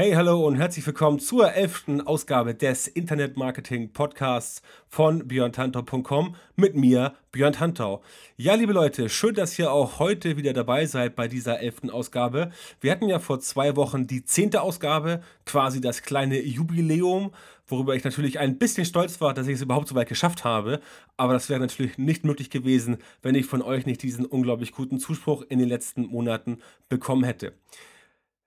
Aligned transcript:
Hey, 0.00 0.12
hallo 0.12 0.46
und 0.46 0.54
herzlich 0.54 0.86
willkommen 0.86 1.18
zur 1.18 1.54
elften 1.54 2.00
Ausgabe 2.00 2.54
des 2.54 2.86
Internet 2.86 3.36
Marketing 3.36 3.92
Podcasts 3.92 4.62
von 4.86 5.26
björntantau.com 5.26 6.36
mit 6.54 6.76
mir, 6.76 7.14
Björn 7.32 7.52
Tantau. 7.52 8.00
Ja, 8.36 8.54
liebe 8.54 8.72
Leute, 8.72 9.08
schön, 9.08 9.34
dass 9.34 9.58
ihr 9.58 9.72
auch 9.72 9.98
heute 9.98 10.36
wieder 10.36 10.52
dabei 10.52 10.86
seid 10.86 11.16
bei 11.16 11.26
dieser 11.26 11.58
elften 11.58 11.90
Ausgabe. 11.90 12.52
Wir 12.80 12.92
hatten 12.92 13.08
ja 13.08 13.18
vor 13.18 13.40
zwei 13.40 13.74
Wochen 13.74 14.06
die 14.06 14.24
zehnte 14.24 14.62
Ausgabe, 14.62 15.20
quasi 15.44 15.80
das 15.80 16.02
kleine 16.02 16.40
Jubiläum, 16.42 17.32
worüber 17.66 17.96
ich 17.96 18.04
natürlich 18.04 18.38
ein 18.38 18.56
bisschen 18.56 18.84
stolz 18.84 19.20
war, 19.20 19.34
dass 19.34 19.48
ich 19.48 19.54
es 19.54 19.62
überhaupt 19.62 19.88
so 19.88 19.96
weit 19.96 20.08
geschafft 20.08 20.44
habe. 20.44 20.78
Aber 21.16 21.32
das 21.32 21.48
wäre 21.48 21.58
natürlich 21.58 21.98
nicht 21.98 22.22
möglich 22.22 22.50
gewesen, 22.50 22.98
wenn 23.20 23.34
ich 23.34 23.46
von 23.46 23.62
euch 23.62 23.84
nicht 23.84 24.04
diesen 24.04 24.26
unglaublich 24.26 24.70
guten 24.70 25.00
Zuspruch 25.00 25.42
in 25.48 25.58
den 25.58 25.68
letzten 25.68 26.06
Monaten 26.06 26.60
bekommen 26.88 27.24
hätte. 27.24 27.52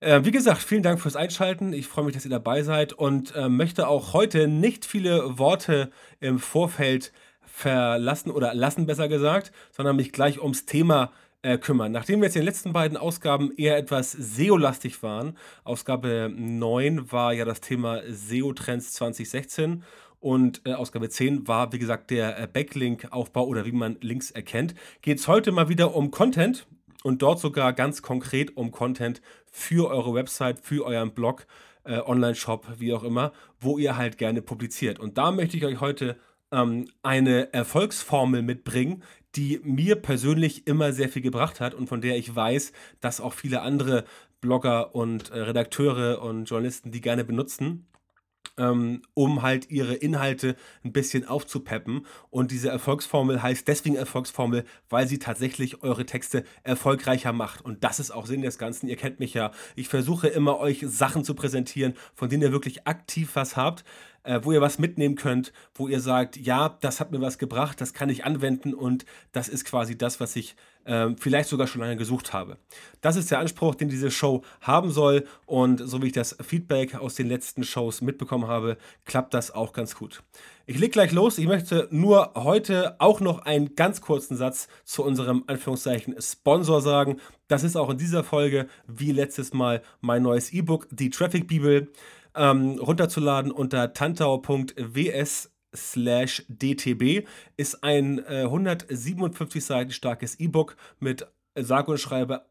Äh, 0.02 0.26
wie 0.26 0.32
gesagt, 0.32 0.64
vielen 0.64 0.82
Dank 0.82 1.00
fürs 1.00 1.16
Einschalten. 1.16 1.74
Ich 1.74 1.86
freue 1.86 2.06
mich, 2.06 2.16
dass 2.16 2.26
ihr 2.26 2.32
dabei 2.32 2.64
seid 2.64 2.92
und 2.92 3.36
äh, 3.36 3.48
möchte 3.50 3.88
auch 3.88 4.14
heute 4.14 4.48
nicht 4.48 4.84
viele 4.84 5.38
Worte 5.38 5.92
im 6.20 6.40
Vorfeld 6.40 7.14
verlassen 7.46 8.32
oder 8.32 8.56
lassen, 8.56 8.88
besser 8.88 9.08
gesagt, 9.08 9.52
sondern 9.72 9.96
mich 9.96 10.12
gleich 10.12 10.42
ums 10.42 10.66
Thema 10.66 11.12
äh, 11.44 11.60
kümmern. 11.60 11.92
Nachdem 11.92 12.20
wir 12.20 12.26
jetzt 12.26 12.36
in 12.36 12.42
den 12.42 12.48
letzten 12.48 12.74
beiden 12.74 12.98
Ausgaben 12.98 13.52
eher 13.58 13.78
etwas 13.78 14.12
SEO-lastig 14.12 15.04
waren, 15.04 15.38
Ausgabe 15.66 16.34
9 16.36 17.12
war 17.12 17.34
ja 17.34 17.46
das 17.46 17.62
Thema 17.62 18.02
SEO-Trends 18.10 18.94
2016 18.94 19.84
und 20.20 20.64
äh, 20.66 20.74
Ausgabe 20.74 21.10
10 21.10 21.48
war, 21.48 21.74
wie 21.74 21.80
gesagt, 21.80 22.10
der 22.10 22.40
äh, 22.40 22.48
Backlink-Aufbau 22.48 23.46
oder 23.46 23.66
wie 23.66 23.72
man 23.72 23.98
Links 24.02 24.32
erkennt. 24.32 24.74
Geht 25.04 25.20
es 25.20 25.28
heute 25.28 25.52
mal 25.52 25.70
wieder 25.70 25.94
um 25.94 26.10
Content 26.10 26.66
und 27.04 27.22
dort 27.22 27.40
sogar 27.40 27.74
ganz 27.74 28.02
konkret 28.02 28.56
um 28.58 28.72
Content 28.72 29.22
für 29.52 29.90
eure 29.90 30.14
Website, 30.14 30.60
für 30.62 30.86
euren 30.86 31.14
Blog, 31.14 31.46
äh, 31.84 32.00
Online-Shop, 32.00 32.68
wie 32.78 32.94
auch 32.94 33.04
immer, 33.04 33.32
wo 33.60 33.78
ihr 33.78 33.98
halt 33.98 34.18
gerne 34.18 34.42
publiziert. 34.42 35.00
Und 35.00 35.18
da 35.18 35.32
möchte 35.32 35.58
ich 35.58 35.66
euch 35.66 35.82
heute 35.82 36.18
ähm, 36.52 36.88
eine 37.04 37.54
Erfolgsformel 37.54 38.42
mitbringen, 38.42 39.04
die 39.36 39.60
mir 39.64 39.96
persönlich 39.96 40.68
immer 40.68 40.94
sehr 40.94 41.10
viel 41.10 41.22
gebracht 41.22 41.60
hat 41.60 41.74
und 41.74 41.88
von 41.88 42.02
der 42.02 42.18
ich 42.18 42.36
weiß, 42.36 42.74
dass 43.00 43.22
auch 43.22 43.34
viele 43.34 43.62
andere 43.62 44.04
Blogger 44.42 44.94
und 44.96 45.30
äh, 45.32 45.40
Redakteure 45.40 46.22
und 46.22 46.46
Journalisten 46.46 46.92
die 46.92 47.02
gerne 47.02 47.24
benutzen 47.24 47.88
ähm, 48.58 49.02
um 49.14 49.42
halt 49.42 49.70
ihre 49.70 49.94
Inhalte 49.94 50.56
ein 50.84 50.92
bisschen 50.92 51.28
aufzupeppen. 51.28 52.06
Und 52.30 52.52
diese 52.52 52.70
Erfolgsformel 52.70 53.42
heißt 53.42 53.68
deswegen 53.68 53.96
Erfolgsformel, 53.96 54.66
weil 54.90 55.08
sie 55.08 55.20
tatsächlich 55.20 55.84
eure 55.84 56.06
Texte 56.06 56.44
erfolgreicher 56.64 57.34
macht. 57.34 57.64
Und 57.64 57.84
das 57.84 58.00
ist 58.00 58.12
auch 58.12 58.26
Sinn 58.26 58.42
des 58.42 58.58
Ganzen. 58.58 58.88
Ihr 58.88 58.98
kennt 58.98 59.20
mich 59.20 59.34
ja. 59.34 59.52
Ich 59.76 59.88
versuche 59.88 60.28
immer 60.28 60.60
euch 60.60 60.84
Sachen 60.88 61.24
zu 61.24 61.36
präsentieren, 61.36 61.94
von 62.14 62.30
denen 62.30 62.44
ihr 62.44 62.52
wirklich 62.52 62.88
aktiv 62.88 63.32
was 63.34 63.56
habt 63.56 63.84
äh, 64.24 64.40
wo 64.44 64.52
ihr 64.52 64.62
was 64.62 64.80
mitnehmen 64.80 65.16
könnt, 65.16 65.52
wo 65.74 65.88
ihr 65.88 66.00
sagt, 66.00 66.38
ja, 66.38 66.78
das 66.82 67.00
hat 67.00 67.12
mir 67.12 67.22
was 67.22 67.38
gebracht, 67.38 67.82
das 67.82 67.94
kann 67.94 68.10
ich 68.10 68.26
anwenden 68.26 68.74
und 68.74 69.06
das 69.32 69.50
ist 69.50 69.66
quasi 69.66 69.98
das, 69.98 70.20
was 70.20 70.36
ich 70.36 70.56
äh, 70.86 71.10
vielleicht 71.20 71.50
sogar 71.50 71.68
schon 71.68 71.82
lange 71.82 71.98
gesucht 71.98 72.34
habe. 72.34 72.58
Das 73.02 73.16
ist 73.16 73.32
der 73.32 73.40
Anspruch, 73.40 73.76
den 73.76 73.90
diese 73.90 74.12
Show 74.12 74.44
haben 74.62 74.92
soll 74.92 75.26
und 75.46 75.78
so 75.78 76.02
wie 76.02 76.08
ich 76.08 76.14
das 76.14 76.36
Feedback 76.42 76.96
aus 76.96 77.16
den 77.16 77.28
letzten 77.28 77.64
Shows 77.64 78.02
mitbekommen 78.02 78.48
habe, 78.48 78.78
klappt 79.06 79.34
das 79.34 79.52
auch 79.52 79.74
ganz 79.74 79.96
gut. 79.96 80.24
Ich 80.66 80.80
leg 80.80 80.92
gleich 80.92 81.12
los. 81.12 81.38
Ich 81.38 81.48
möchte 81.48 81.88
nur 81.92 82.32
heute 82.36 82.96
auch 83.00 83.20
noch 83.20 83.40
einen 83.40 83.76
ganz 83.76 84.00
kurzen 84.00 84.38
Satz 84.38 84.68
zu 84.86 85.04
unserem 85.04 85.44
Anführungszeichen 85.48 86.16
Sponsor 86.22 86.82
sagen. 86.82 87.20
Das 87.48 87.64
ist 87.64 87.76
auch 87.76 87.90
in 87.90 87.98
dieser 87.98 88.24
Folge 88.24 88.68
wie 88.88 89.12
letztes 89.12 89.54
Mal 89.54 89.82
mein 90.00 90.24
neues 90.24 90.54
E-Book, 90.54 90.88
die 90.92 91.10
Traffic 91.10 91.48
Bibel 91.48 91.92
ähm, 92.36 92.80
runterzuladen 92.80 93.52
unter 93.52 93.94
tantau.ws 93.94 95.52
slash 95.74 96.44
dtb 96.50 97.26
ist 97.58 97.84
ein 97.84 98.20
äh, 98.20 98.44
157 98.44 99.64
Seiten 99.64 99.92
starkes 99.92 100.40
E-Book 100.40 100.76
mit 101.00 101.28
äh, 101.56 101.64
sage 101.64 101.92
und 101.92 101.98
schreibe 101.98 102.46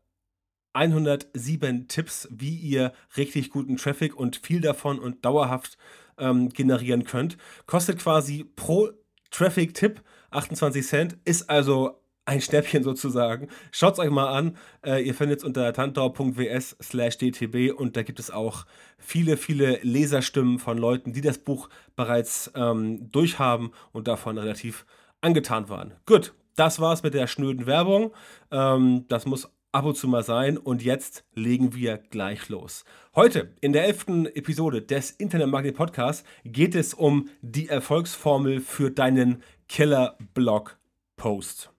107 0.72 1.88
Tipps, 1.88 2.28
wie 2.30 2.54
ihr 2.54 2.92
richtig 3.16 3.50
guten 3.50 3.76
Traffic 3.76 4.16
und 4.16 4.36
viel 4.36 4.60
davon 4.60 4.98
und 4.98 5.24
dauerhaft 5.24 5.76
ähm, 6.18 6.48
generieren 6.50 7.04
könnt. 7.04 7.36
Kostet 7.66 7.98
quasi 7.98 8.44
pro 8.44 8.90
Traffic-Tipp 9.30 10.02
28 10.30 10.86
Cent, 10.86 11.18
ist 11.24 11.50
also 11.50 11.99
ein 12.30 12.40
Schnäppchen 12.40 12.84
sozusagen. 12.84 13.48
Schaut 13.72 13.94
es 13.94 13.98
euch 13.98 14.10
mal 14.10 14.28
an. 14.28 14.56
Äh, 14.86 15.04
ihr 15.04 15.14
findet 15.14 15.40
es 15.40 15.44
unter 15.44 15.72
tantau.ws 15.72 16.76
slash 16.80 17.18
dtb 17.18 17.72
und 17.72 17.96
da 17.96 18.04
gibt 18.04 18.20
es 18.20 18.30
auch 18.30 18.66
viele, 18.98 19.36
viele 19.36 19.80
Leserstimmen 19.82 20.60
von 20.60 20.78
Leuten, 20.78 21.12
die 21.12 21.22
das 21.22 21.38
Buch 21.38 21.68
bereits 21.96 22.52
ähm, 22.54 23.10
durchhaben 23.10 23.72
und 23.90 24.06
davon 24.06 24.38
relativ 24.38 24.86
angetan 25.20 25.68
waren. 25.68 25.94
Gut, 26.06 26.32
das 26.54 26.78
war's 26.78 27.02
mit 27.02 27.14
der 27.14 27.26
schnöden 27.26 27.66
Werbung. 27.66 28.12
Ähm, 28.52 29.06
das 29.08 29.26
muss 29.26 29.50
ab 29.72 29.84
und 29.84 29.96
zu 29.96 30.06
mal 30.06 30.22
sein 30.22 30.56
und 30.56 30.84
jetzt 30.84 31.24
legen 31.34 31.74
wir 31.74 31.98
gleich 31.98 32.48
los. 32.48 32.84
Heute 33.16 33.56
in 33.60 33.72
der 33.72 33.86
elften 33.86 34.26
Episode 34.26 34.82
des 34.82 35.10
Internet 35.10 35.48
Marketing 35.48 35.76
Podcasts 35.76 36.22
geht 36.44 36.76
es 36.76 36.94
um 36.94 37.28
die 37.42 37.68
Erfolgsformel 37.68 38.60
für 38.60 38.92
deinen 38.92 39.42
Killer 39.68 40.16
Blog 40.32 40.78
Post. 41.16 41.72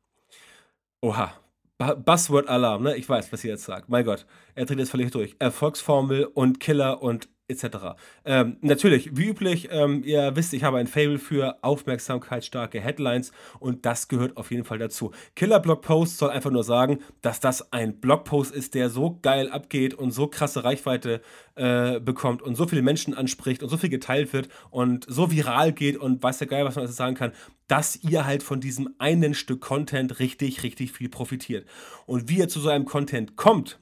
Oha. 1.01 1.33
Buzzword-Alarm, 1.79 2.83
ne? 2.83 2.95
Ich 2.95 3.09
weiß, 3.09 3.33
was 3.33 3.43
ihr 3.43 3.51
jetzt 3.51 3.63
sagt. 3.63 3.89
Mein 3.89 4.05
Gott, 4.05 4.27
er 4.53 4.65
dreht 4.65 4.77
jetzt 4.77 4.91
völlig 4.91 5.09
durch. 5.09 5.35
Erfolgsformel 5.39 6.25
und 6.25 6.59
Killer 6.59 7.01
und 7.01 7.27
etc. 7.51 7.95
Ähm, 8.25 8.57
natürlich, 8.61 9.15
wie 9.15 9.27
üblich, 9.27 9.69
ähm, 9.71 10.03
ihr 10.03 10.35
wisst, 10.35 10.53
ich 10.53 10.63
habe 10.63 10.77
ein 10.77 10.87
Fable 10.87 11.19
für 11.19 11.63
aufmerksamkeitsstarke 11.63 12.79
Headlines 12.79 13.31
und 13.59 13.85
das 13.85 14.07
gehört 14.07 14.37
auf 14.37 14.51
jeden 14.51 14.63
Fall 14.63 14.79
dazu. 14.79 15.11
Killer 15.35 15.59
Blogpost 15.59 16.17
soll 16.17 16.29
einfach 16.29 16.51
nur 16.51 16.63
sagen, 16.63 16.99
dass 17.21 17.39
das 17.39 17.71
ein 17.73 17.99
Blogpost 17.99 18.53
ist, 18.53 18.73
der 18.73 18.89
so 18.89 19.19
geil 19.21 19.49
abgeht 19.49 19.93
und 19.93 20.11
so 20.11 20.27
krasse 20.27 20.63
Reichweite 20.63 21.21
äh, 21.55 21.99
bekommt 21.99 22.41
und 22.41 22.55
so 22.55 22.65
viele 22.65 22.81
Menschen 22.81 23.13
anspricht 23.13 23.61
und 23.61 23.69
so 23.69 23.77
viel 23.77 23.89
geteilt 23.89 24.31
wird 24.33 24.49
und 24.69 25.05
so 25.07 25.31
viral 25.31 25.73
geht 25.73 25.97
und 25.97 26.23
weiß 26.23 26.37
der 26.37 26.47
geil, 26.47 26.65
was 26.65 26.75
man 26.75 26.83
also 26.83 26.93
sagen 26.93 27.15
kann, 27.15 27.33
dass 27.67 27.97
ihr 28.03 28.25
halt 28.25 28.41
von 28.41 28.59
diesem 28.59 28.95
einen 28.99 29.33
Stück 29.33 29.61
Content 29.61 30.19
richtig, 30.19 30.63
richtig 30.63 30.91
viel 30.91 31.09
profitiert. 31.09 31.67
Und 32.05 32.29
wie 32.29 32.37
ihr 32.37 32.49
zu 32.49 32.59
so 32.59 32.69
einem 32.69 32.85
Content 32.85 33.35
kommt, 33.35 33.80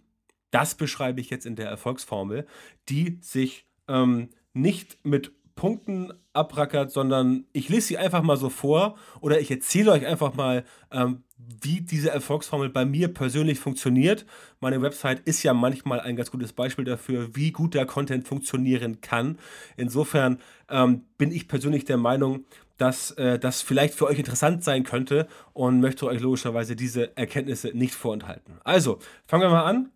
das 0.52 0.76
beschreibe 0.76 1.22
ich 1.22 1.30
jetzt 1.30 1.46
in 1.46 1.56
der 1.56 1.70
Erfolgsformel, 1.70 2.46
die 2.90 3.18
sich 3.22 3.66
ähm, 3.88 4.30
nicht 4.54 4.98
mit 5.06 5.32
Punkten 5.60 6.14
abrackert, 6.32 6.90
sondern 6.90 7.44
ich 7.52 7.68
lese 7.68 7.88
sie 7.88 7.98
einfach 7.98 8.22
mal 8.22 8.38
so 8.38 8.50
vor 8.50 8.96
oder 9.20 9.42
ich 9.42 9.52
erzähle 9.52 9.92
euch 9.92 10.06
einfach 10.06 10.34
mal, 10.34 10.64
ähm, 10.90 11.24
wie 11.62 11.82
diese 11.82 12.12
Erfolgsformel 12.12 12.70
bei 12.70 12.86
mir 12.86 13.10
persönlich 13.14 13.60
funktioniert. 13.60 14.26
Meine 14.62 14.82
Website 14.82 15.20
ist 15.26 15.44
ja 15.44 15.54
manchmal 15.54 16.00
ein 16.00 16.16
ganz 16.16 16.32
gutes 16.32 16.54
Beispiel 16.54 16.86
dafür, 16.86 17.36
wie 17.36 17.52
gut 17.52 17.74
der 17.74 17.86
Content 17.86 18.26
funktionieren 18.26 19.02
kann. 19.02 19.38
Insofern 19.76 20.40
ähm, 20.70 21.04
bin 21.18 21.30
ich 21.32 21.50
persönlich 21.50 21.84
der 21.84 21.98
Meinung, 21.98 22.46
dass 22.78 23.12
äh, 23.12 23.38
das 23.38 23.62
vielleicht 23.62 23.96
für 23.96 24.06
euch 24.06 24.18
interessant 24.18 24.64
sein 24.64 24.84
könnte 24.84 25.28
und 25.52 25.82
möchte 25.82 26.06
euch 26.06 26.22
logischerweise 26.22 26.78
diese 26.78 27.18
Erkenntnisse 27.18 27.72
nicht 27.74 27.94
vorenthalten. 27.94 28.60
Also, 28.64 29.00
fangen 29.28 29.44
wir 29.44 29.50
mal 29.50 29.66
an 29.66 29.92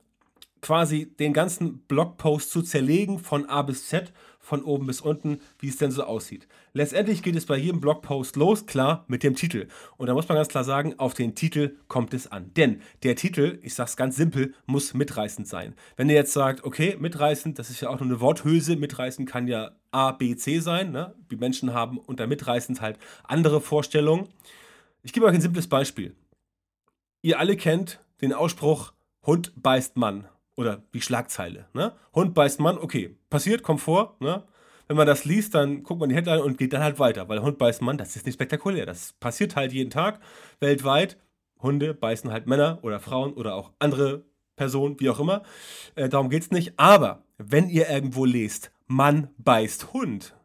quasi 0.63 1.13
den 1.19 1.33
ganzen 1.33 1.79
Blogpost 1.79 2.49
zu 2.49 2.63
zerlegen 2.63 3.19
von 3.19 3.47
A 3.47 3.61
bis 3.61 3.87
Z, 3.87 4.13
von 4.39 4.63
oben 4.63 4.87
bis 4.87 4.99
unten, 4.99 5.39
wie 5.59 5.69
es 5.69 5.77
denn 5.77 5.91
so 5.91 6.03
aussieht. 6.03 6.47
Letztendlich 6.73 7.21
geht 7.21 7.35
es 7.35 7.45
bei 7.45 7.57
jedem 7.57 7.79
Blogpost 7.79 8.35
los, 8.35 8.65
klar, 8.65 9.05
mit 9.07 9.23
dem 9.23 9.35
Titel. 9.35 9.67
Und 9.97 10.07
da 10.07 10.13
muss 10.13 10.27
man 10.27 10.37
ganz 10.37 10.49
klar 10.49 10.63
sagen, 10.63 10.99
auf 10.99 11.13
den 11.13 11.33
Titel 11.35 11.77
kommt 11.87 12.13
es 12.13 12.29
an. 12.31 12.53
Denn 12.55 12.81
der 13.03 13.15
Titel, 13.15 13.59
ich 13.61 13.73
sage 13.73 13.89
es 13.89 13.95
ganz 13.95 14.15
simpel, 14.15 14.53
muss 14.65 14.93
mitreißend 14.93 15.47
sein. 15.47 15.75
Wenn 15.95 16.09
ihr 16.09 16.15
jetzt 16.15 16.33
sagt, 16.33 16.63
okay, 16.63 16.97
mitreißend, 16.99 17.57
das 17.57 17.69
ist 17.69 17.81
ja 17.81 17.89
auch 17.89 17.99
nur 17.99 18.09
eine 18.09 18.21
Worthülse, 18.21 18.75
mitreißend 18.75 19.29
kann 19.29 19.47
ja 19.47 19.71
A, 19.91 20.11
B, 20.11 20.35
C 20.35 20.59
sein. 20.59 20.91
Ne? 20.91 21.13
Die 21.31 21.37
Menschen 21.37 21.73
haben 21.73 21.97
unter 21.97 22.27
mitreißend 22.27 22.81
halt 22.81 22.99
andere 23.23 23.61
Vorstellungen. 23.61 24.27
Ich 25.03 25.13
gebe 25.13 25.25
euch 25.25 25.35
ein 25.35 25.41
simples 25.41 25.67
Beispiel. 25.67 26.15
Ihr 27.21 27.39
alle 27.39 27.55
kennt 27.55 28.01
den 28.21 28.33
Ausspruch, 28.33 28.93
Hund 29.25 29.53
beißt 29.55 29.95
Mann 29.95 30.27
oder 30.55 30.83
wie 30.91 31.01
Schlagzeile. 31.01 31.67
Ne? 31.73 31.93
Hund 32.13 32.33
beißt 32.33 32.59
Mann, 32.59 32.77
okay, 32.77 33.15
passiert, 33.29 33.63
kommt 33.63 33.81
vor. 33.81 34.17
Ne? 34.19 34.43
wenn 34.87 34.97
man 34.97 35.07
das 35.07 35.25
liest, 35.25 35.55
dann 35.55 35.83
guckt 35.83 35.99
man 35.99 36.09
die 36.09 36.15
Headline 36.15 36.41
und 36.41 36.57
geht 36.57 36.73
dann 36.73 36.83
halt 36.83 36.99
weiter, 36.99 37.29
weil 37.29 37.41
Hund 37.41 37.57
beißt 37.57 37.81
Mann, 37.81 37.97
das 37.97 38.15
ist 38.15 38.25
nicht 38.25 38.35
spektakulär. 38.35 38.85
Das 38.85 39.13
passiert 39.13 39.55
halt 39.55 39.73
jeden 39.73 39.89
Tag 39.89 40.19
weltweit. 40.59 41.17
Hunde 41.61 41.93
beißen 41.93 42.31
halt 42.31 42.45
Männer 42.45 42.79
oder 42.81 42.99
Frauen 42.99 43.33
oder 43.33 43.55
auch 43.55 43.71
andere 43.79 44.25
Personen, 44.55 44.99
wie 44.99 45.09
auch 45.09 45.19
immer. 45.19 45.43
Äh, 45.95 46.09
darum 46.09 46.29
geht 46.29 46.43
es 46.43 46.51
nicht. 46.51 46.73
Aber 46.77 47.23
wenn 47.37 47.69
ihr 47.69 47.89
irgendwo 47.89 48.25
lest, 48.25 48.71
Mann 48.85 49.29
beißt 49.37 49.93
Hund, 49.93 50.35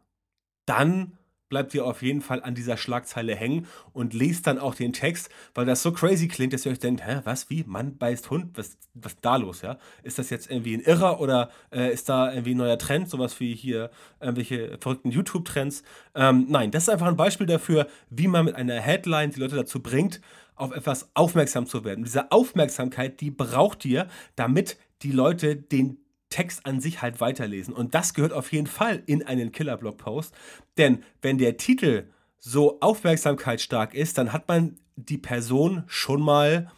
dann 0.65 1.17
bleibt 1.49 1.73
ihr 1.73 1.85
auf 1.85 2.01
jeden 2.01 2.21
Fall 2.21 2.41
an 2.43 2.55
dieser 2.55 2.77
Schlagzeile 2.77 3.35
hängen 3.35 3.67
und 3.91 4.13
lest 4.13 4.47
dann 4.47 4.59
auch 4.59 4.75
den 4.75 4.93
Text, 4.93 5.29
weil 5.55 5.65
das 5.65 5.81
so 5.81 5.91
crazy 5.91 6.27
klingt, 6.27 6.53
dass 6.53 6.65
ihr 6.65 6.71
euch 6.71 6.79
denkt, 6.79 7.05
hä, 7.05 7.21
was, 7.23 7.49
wie, 7.49 7.63
Mann 7.65 7.97
beißt 7.97 8.29
Hund, 8.29 8.57
was, 8.57 8.77
was 8.93 9.19
da 9.21 9.35
los, 9.35 9.61
ja? 9.61 9.77
Ist 10.03 10.19
das 10.19 10.29
jetzt 10.29 10.49
irgendwie 10.49 10.75
ein 10.75 10.81
Irrer 10.81 11.19
oder 11.19 11.49
äh, 11.71 11.91
ist 11.91 12.07
da 12.07 12.31
irgendwie 12.31 12.53
ein 12.53 12.57
neuer 12.57 12.77
Trend, 12.77 13.09
sowas 13.09 13.39
wie 13.39 13.55
hier 13.55 13.89
irgendwelche 14.19 14.77
verrückten 14.79 15.11
YouTube-Trends? 15.11 15.83
Ähm, 16.15 16.45
nein, 16.49 16.71
das 16.71 16.83
ist 16.83 16.89
einfach 16.89 17.07
ein 17.07 17.17
Beispiel 17.17 17.47
dafür, 17.47 17.87
wie 18.09 18.27
man 18.27 18.45
mit 18.45 18.55
einer 18.55 18.79
Headline 18.79 19.31
die 19.31 19.39
Leute 19.39 19.55
dazu 19.55 19.81
bringt, 19.81 20.21
auf 20.55 20.75
etwas 20.75 21.09
aufmerksam 21.13 21.65
zu 21.65 21.83
werden. 21.83 22.03
diese 22.03 22.31
Aufmerksamkeit, 22.31 23.21
die 23.21 23.31
braucht 23.31 23.85
ihr, 23.85 24.07
damit 24.35 24.77
die 25.01 25.11
Leute 25.11 25.55
den 25.55 25.97
Text 26.29 26.65
an 26.65 26.79
sich 26.79 27.01
halt 27.01 27.21
weiterlesen. 27.21 27.73
Und 27.73 27.95
das 27.95 28.13
gehört 28.13 28.33
auf 28.33 28.51
jeden 28.51 28.67
Fall 28.67 29.03
in 29.05 29.25
einen 29.25 29.51
Killer-Blog-Post. 29.51 30.33
Denn 30.77 31.03
wenn 31.21 31.37
der 31.37 31.57
Titel 31.57 32.05
so 32.39 32.79
aufmerksamkeitsstark 32.79 33.93
ist, 33.93 34.17
dann 34.17 34.31
hat 34.31 34.47
man 34.47 34.77
die 34.95 35.17
Person 35.17 35.83
schon 35.87 36.21
mal 36.21 36.71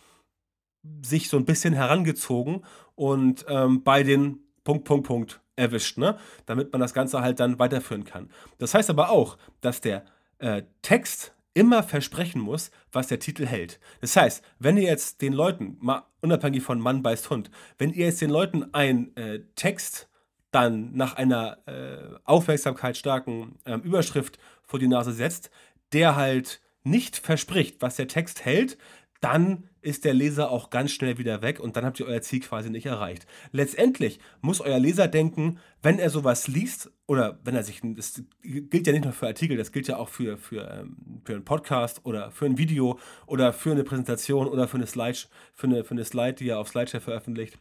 sich 1.04 1.30
so 1.30 1.38
ein 1.38 1.46
bisschen 1.46 1.74
herangezogen 1.74 2.64
und 2.96 3.46
ähm, 3.48 3.84
bei 3.84 4.04
den 4.04 4.40
Punkt, 4.64 4.86
Punkt, 4.86 5.08
Punkt 5.08 5.42
erwischt, 5.56 5.98
ne? 5.98 6.18
damit 6.46 6.72
man 6.72 6.82
das 6.82 6.94
Ganze 6.94 7.22
halt 7.22 7.40
dann 7.40 7.60
weiterführen 7.60 8.04
kann. 8.04 8.30
Das 8.58 8.74
heißt 8.74 8.90
aber 8.90 9.10
auch, 9.10 9.38
dass 9.62 9.82
der 9.82 10.06
äh, 10.40 10.64
Text 10.82 11.34
immer 11.54 11.84
versprechen 11.84 12.42
muss, 12.42 12.72
was 12.92 13.08
der 13.08 13.20
Titel 13.20 13.46
hält. 13.46 13.80
Das 14.00 14.16
heißt, 14.16 14.44
wenn 14.60 14.78
ihr 14.78 14.84
jetzt 14.84 15.22
den 15.22 15.34
Leuten, 15.34 15.78
mal 15.80 16.04
unabhängig 16.22 16.64
von 16.64 16.80
Mann 16.80 17.04
beißt 17.04 17.30
Hund, 17.30 17.52
wenn 17.78 17.92
ihr 17.92 18.06
jetzt 18.06 18.22
den 18.22 18.30
Leuten 18.30 18.74
einen 18.74 19.16
äh, 19.18 19.42
Text 19.56 20.08
dann 20.52 20.94
nach 20.94 21.16
einer 21.16 21.60
äh, 21.66 22.16
aufmerksamkeitsstarken 22.26 23.56
äh, 23.66 23.76
Überschrift 23.76 24.38
vor 24.64 24.80
die 24.80 24.88
Nase 24.88 25.14
setzt, 25.14 25.50
der 25.94 26.16
halt 26.16 26.62
nicht 26.84 27.18
verspricht, 27.18 27.82
was 27.82 27.96
der 27.96 28.08
Text 28.08 28.46
hält, 28.46 28.78
dann 29.22 29.70
ist 29.82 30.06
der 30.06 30.14
Leser 30.14 30.52
auch 30.52 30.70
ganz 30.70 30.92
schnell 30.92 31.18
wieder 31.18 31.42
weg 31.42 31.60
und 31.60 31.76
dann 31.76 31.86
habt 31.86 32.00
ihr 32.00 32.06
euer 32.06 32.22
Ziel 32.22 32.40
quasi 32.40 32.70
nicht 32.70 32.86
erreicht. 32.86 33.26
Letztendlich 33.52 34.20
muss 34.42 34.62
euer 34.62 34.80
Leser 34.80 35.08
denken, 35.08 35.60
wenn 35.82 36.00
er 36.00 36.10
sowas 36.10 36.48
liest 36.48 36.92
oder 37.08 37.40
wenn 37.44 37.56
er 37.56 37.64
sich, 37.64 37.82
das 37.84 38.22
gilt 38.44 38.88
ja 38.88 38.94
nicht 38.94 39.04
nur 39.04 39.14
für 39.14 39.28
Artikel, 39.28 39.58
das 39.58 39.72
gilt 39.72 39.88
ja 39.88 39.98
auch 39.98 40.10
für, 40.10 40.38
für, 40.38 40.70
ähm, 40.70 41.22
für 41.26 41.34
einen 41.34 41.46
Podcast 41.46 42.06
oder 42.06 42.32
für 42.32 42.46
ein 42.46 42.58
Video 42.58 43.00
oder 43.26 43.54
für 43.54 43.72
eine 43.72 43.84
Präsentation 43.84 44.48
oder 44.48 44.68
für 44.68 44.78
eine 44.78 44.88
Slide, 44.88 45.18
für 45.54 45.68
eine, 45.68 45.84
für 45.84 45.92
eine 45.92 46.06
Slide, 46.06 46.34
die 46.34 46.50
er 46.50 46.60
auf 46.60 46.70
Slideshare 46.70 47.02
veröffentlicht. 47.02 47.58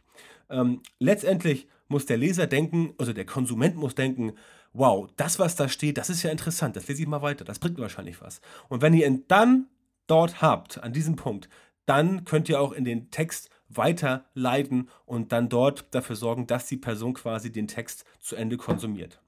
Ähm, 0.49 0.81
letztendlich 0.99 1.67
muss 1.87 2.05
der 2.05 2.17
Leser 2.17 2.47
denken, 2.47 2.93
also 2.97 3.13
der 3.13 3.25
Konsument 3.25 3.75
muss 3.75 3.95
denken, 3.95 4.33
wow, 4.73 5.09
das, 5.17 5.39
was 5.39 5.55
da 5.55 5.67
steht, 5.67 5.97
das 5.97 6.09
ist 6.09 6.23
ja 6.23 6.31
interessant, 6.31 6.75
das 6.75 6.87
lese 6.87 7.01
ich 7.01 7.07
mal 7.07 7.21
weiter, 7.21 7.43
das 7.43 7.59
bringt 7.59 7.79
wahrscheinlich 7.79 8.21
was. 8.21 8.41
Und 8.69 8.81
wenn 8.81 8.93
ihr 8.93 9.07
ihn 9.07 9.25
dann 9.27 9.67
dort 10.07 10.41
habt, 10.41 10.81
an 10.83 10.93
diesem 10.93 11.15
Punkt, 11.15 11.49
dann 11.91 12.23
könnt 12.23 12.47
ihr 12.47 12.61
auch 12.61 12.71
in 12.71 12.85
den 12.85 13.11
Text 13.11 13.49
weiterleiten 13.67 14.89
und 15.05 15.33
dann 15.33 15.49
dort 15.49 15.93
dafür 15.93 16.15
sorgen, 16.15 16.47
dass 16.47 16.65
die 16.65 16.77
Person 16.77 17.13
quasi 17.13 17.51
den 17.51 17.67
Text 17.67 18.05
zu 18.21 18.37
Ende 18.37 18.55
konsumiert. 18.55 19.19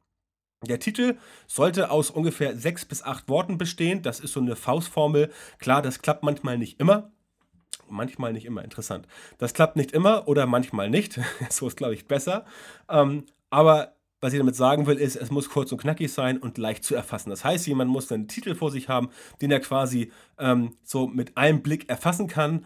Der 0.66 0.80
Titel 0.80 1.18
sollte 1.46 1.92
aus 1.92 2.10
ungefähr 2.10 2.56
sechs 2.56 2.86
bis 2.86 3.04
acht 3.04 3.28
Worten 3.28 3.58
bestehen. 3.58 4.02
Das 4.02 4.22
ist 4.22 4.32
so 4.32 4.40
eine 4.40 4.56
Faustformel. 4.56 5.30
Klar, 5.60 5.82
das 5.82 6.02
klappt 6.02 6.24
manchmal 6.24 6.58
nicht 6.58 6.80
immer. 6.80 7.12
Manchmal 7.90 8.32
nicht 8.32 8.46
immer, 8.46 8.64
interessant. 8.64 9.10
Das 9.40 9.54
klappt 9.54 9.76
nicht 9.76 9.92
immer 9.92 10.30
oder 10.30 10.46
manchmal 10.46 10.90
nicht. 10.90 11.20
so 11.50 11.68
ist, 11.68 11.76
glaube 11.76 11.96
ich, 11.96 12.08
besser. 12.08 12.46
Ähm, 12.90 13.26
aber 13.50 13.98
was 14.24 14.32
ich 14.32 14.40
damit 14.40 14.56
sagen 14.56 14.88
will, 14.88 14.98
ist, 14.98 15.18
es 15.18 15.32
muss 15.32 15.50
kurz 15.50 15.74
und 15.74 15.82
knackig 15.82 16.12
sein 16.12 16.38
und 16.38 16.58
leicht 16.58 16.86
zu 16.86 16.96
erfassen. 16.96 17.30
Das 17.30 17.44
heißt, 17.44 17.68
jemand 17.68 17.92
muss 17.92 18.10
einen 18.10 18.30
Titel 18.30 18.56
vor 18.56 18.72
sich 18.72 18.88
haben, 18.88 19.10
den 19.42 19.52
er 19.52 19.60
quasi 19.60 20.14
ähm, 20.40 20.78
so 20.82 21.08
mit 21.08 21.36
einem 21.36 21.62
Blick 21.62 21.90
erfassen 21.90 22.28
kann. 22.28 22.66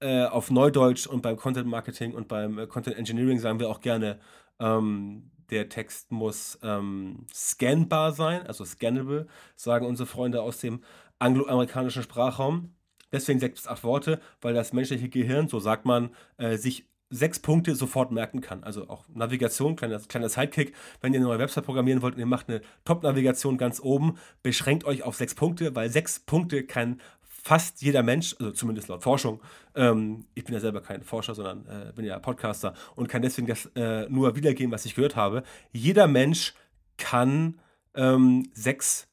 Äh, 0.00 0.24
auf 0.26 0.50
Neudeutsch 0.50 1.06
und 1.08 1.22
beim 1.22 1.36
Content 1.36 1.66
Marketing 1.68 2.14
und 2.14 2.28
beim 2.28 2.58
äh, 2.58 2.66
Content 2.68 2.96
Engineering 2.96 3.40
sagen 3.40 3.58
wir 3.58 3.68
auch 3.68 3.80
gerne, 3.80 4.20
ähm, 4.60 5.30
der 5.50 5.68
Text 5.68 6.12
muss 6.12 6.58
ähm, 6.62 7.26
scannbar 7.32 8.12
sein, 8.12 8.46
also 8.46 8.64
scannable, 8.64 9.26
sagen 9.56 9.86
unsere 9.86 10.06
Freunde 10.06 10.42
aus 10.42 10.60
dem 10.60 10.82
angloamerikanischen 11.18 12.02
Sprachraum. 12.02 12.74
Deswegen 13.10 13.40
sechs 13.40 13.62
bis 13.62 13.66
acht 13.68 13.82
Worte, 13.82 14.20
weil 14.40 14.54
das 14.54 14.72
menschliche 14.72 15.08
Gehirn, 15.08 15.48
so 15.48 15.58
sagt 15.58 15.84
man, 15.84 16.10
äh, 16.36 16.56
sich 16.56 16.86
sechs 17.10 17.38
Punkte 17.38 17.74
sofort 17.74 18.10
merken 18.10 18.40
kann. 18.40 18.64
Also 18.64 18.88
auch 18.88 19.08
Navigation, 19.08 19.76
kleiner, 19.76 19.98
kleiner 20.00 20.28
Sidekick. 20.28 20.74
Wenn 21.00 21.14
ihr 21.14 21.20
eine 21.20 21.28
neue 21.28 21.38
Website 21.38 21.64
programmieren 21.64 22.02
wollt 22.02 22.14
und 22.14 22.20
ihr 22.20 22.26
macht 22.26 22.48
eine 22.48 22.60
Top-Navigation 22.84 23.56
ganz 23.58 23.80
oben, 23.80 24.18
beschränkt 24.42 24.84
euch 24.84 25.02
auf 25.02 25.16
sechs 25.16 25.34
Punkte, 25.34 25.74
weil 25.74 25.90
sechs 25.90 26.20
Punkte 26.20 26.64
kann 26.64 27.00
fast 27.48 27.80
jeder 27.80 28.02
Mensch, 28.02 28.36
also 28.38 28.52
zumindest 28.52 28.88
laut 28.88 29.02
Forschung, 29.02 29.40
ähm, 29.74 30.26
ich 30.34 30.44
bin 30.44 30.54
ja 30.54 30.60
selber 30.60 30.82
kein 30.82 31.02
Forscher, 31.02 31.34
sondern 31.34 31.66
äh, 31.66 31.92
bin 31.94 32.04
ja 32.04 32.18
Podcaster 32.18 32.74
und 32.94 33.08
kann 33.08 33.22
deswegen 33.22 33.46
das 33.46 33.66
äh, 33.74 34.06
nur 34.10 34.36
wiedergeben, 34.36 34.72
was 34.72 34.84
ich 34.84 34.94
gehört 34.94 35.16
habe. 35.16 35.44
Jeder 35.72 36.08
Mensch 36.08 36.54
kann 36.98 37.60
ähm, 37.94 38.50
sechs 38.52 39.08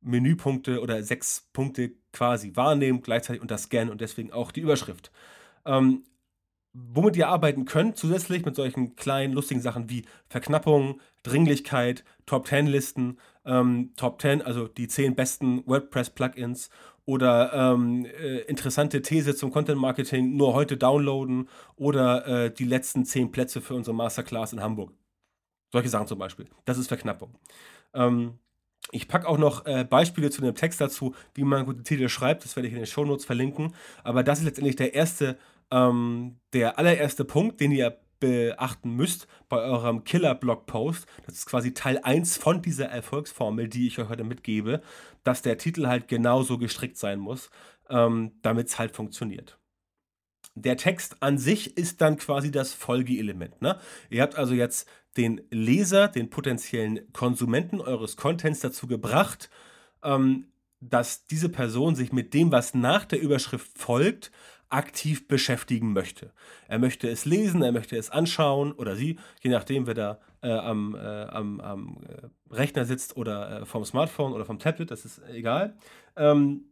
Menüpunkte 0.00 0.80
oder 0.80 1.02
sechs 1.02 1.48
Punkte 1.52 1.92
quasi 2.12 2.54
wahrnehmen, 2.54 3.02
gleichzeitig 3.02 3.42
unter 3.42 3.58
Scan 3.58 3.90
und 3.90 4.00
deswegen 4.00 4.32
auch 4.32 4.52
die 4.52 4.60
Überschrift. 4.60 5.10
Ähm, 5.64 6.04
womit 6.92 7.16
ihr 7.16 7.28
arbeiten 7.28 7.64
könnt, 7.64 7.96
zusätzlich 7.96 8.44
mit 8.44 8.54
solchen 8.54 8.96
kleinen, 8.96 9.32
lustigen 9.32 9.60
Sachen 9.60 9.88
wie 9.88 10.04
Verknappung, 10.28 11.00
Dringlichkeit, 11.22 12.04
Top 12.26 12.46
10 12.46 12.66
Listen, 12.66 13.18
ähm, 13.44 13.92
Top 13.96 14.20
10, 14.20 14.42
also 14.42 14.68
die 14.68 14.88
10 14.88 15.14
besten 15.14 15.62
WordPress-Plugins 15.66 16.70
oder 17.04 17.52
ähm, 17.52 18.04
äh, 18.04 18.40
interessante 18.42 19.00
These 19.00 19.36
zum 19.36 19.52
Content 19.52 19.80
Marketing 19.80 20.36
nur 20.36 20.54
heute 20.54 20.76
downloaden 20.76 21.48
oder 21.76 22.26
äh, 22.26 22.52
die 22.52 22.64
letzten 22.64 23.04
10 23.04 23.30
Plätze 23.30 23.60
für 23.60 23.74
unsere 23.74 23.94
Masterclass 23.94 24.52
in 24.52 24.60
Hamburg. 24.60 24.92
Solche 25.72 25.88
Sachen 25.88 26.06
zum 26.06 26.18
Beispiel. 26.18 26.46
Das 26.64 26.78
ist 26.78 26.88
Verknappung. 26.88 27.34
Ähm, 27.94 28.38
ich 28.92 29.08
packe 29.08 29.28
auch 29.28 29.38
noch 29.38 29.66
äh, 29.66 29.84
Beispiele 29.84 30.30
zu 30.30 30.42
dem 30.42 30.54
Text 30.54 30.80
dazu, 30.80 31.14
wie 31.34 31.44
man 31.44 31.64
gute 31.64 31.82
Titel 31.82 32.08
schreibt. 32.08 32.44
Das 32.44 32.54
werde 32.56 32.68
ich 32.68 32.72
in 32.72 32.80
den 32.80 32.86
Shownotes 32.86 33.24
verlinken. 33.24 33.74
Aber 34.04 34.22
das 34.22 34.38
ist 34.38 34.44
letztendlich 34.44 34.76
der 34.76 34.94
erste 34.94 35.38
ähm, 35.70 36.38
der 36.52 36.78
allererste 36.78 37.24
Punkt, 37.24 37.60
den 37.60 37.72
ihr 37.72 37.98
beachten 38.18 38.90
müsst 38.94 39.26
bei 39.48 39.58
eurem 39.58 40.04
Killer-Blog-Post, 40.04 41.06
das 41.26 41.36
ist 41.36 41.46
quasi 41.46 41.74
Teil 41.74 42.00
1 42.02 42.38
von 42.38 42.62
dieser 42.62 42.86
Erfolgsformel, 42.86 43.68
die 43.68 43.86
ich 43.86 43.98
euch 43.98 44.08
heute 44.08 44.24
mitgebe, 44.24 44.80
dass 45.22 45.42
der 45.42 45.58
Titel 45.58 45.86
halt 45.86 46.08
genauso 46.08 46.58
gestrickt 46.58 46.96
sein 46.96 47.18
muss, 47.18 47.50
ähm, 47.90 48.32
damit 48.42 48.68
es 48.68 48.78
halt 48.78 48.92
funktioniert. 48.92 49.58
Der 50.54 50.78
Text 50.78 51.22
an 51.22 51.36
sich 51.36 51.76
ist 51.76 52.00
dann 52.00 52.16
quasi 52.16 52.50
das 52.50 52.72
Folgeelement. 52.72 53.60
Ne? 53.60 53.78
Ihr 54.08 54.22
habt 54.22 54.36
also 54.36 54.54
jetzt 54.54 54.88
den 55.18 55.42
Leser, 55.50 56.08
den 56.08 56.30
potenziellen 56.30 57.12
Konsumenten 57.12 57.80
eures 57.80 58.16
Contents 58.16 58.60
dazu 58.60 58.86
gebracht, 58.86 59.50
ähm, 60.02 60.46
dass 60.80 61.26
diese 61.26 61.48
Person 61.48 61.94
sich 61.94 62.12
mit 62.12 62.32
dem, 62.34 62.52
was 62.52 62.74
nach 62.74 63.04
der 63.04 63.20
Überschrift 63.20 63.78
folgt, 63.78 64.30
aktiv 64.68 65.28
beschäftigen 65.28 65.92
möchte. 65.92 66.32
Er 66.68 66.78
möchte 66.78 67.08
es 67.08 67.24
lesen, 67.24 67.62
er 67.62 67.72
möchte 67.72 67.96
es 67.96 68.10
anschauen 68.10 68.72
oder 68.72 68.96
sie, 68.96 69.18
je 69.40 69.50
nachdem, 69.50 69.86
wer 69.86 69.94
da 69.94 70.20
äh, 70.42 70.50
am, 70.50 70.94
äh, 70.94 70.98
am, 70.98 71.60
am 71.60 71.98
äh, 72.08 72.54
Rechner 72.54 72.84
sitzt 72.84 73.16
oder 73.16 73.62
äh, 73.62 73.66
vom 73.66 73.84
Smartphone 73.84 74.32
oder 74.32 74.44
vom 74.44 74.58
Tablet, 74.58 74.90
das 74.90 75.04
ist 75.04 75.22
egal, 75.32 75.76
ähm, 76.16 76.64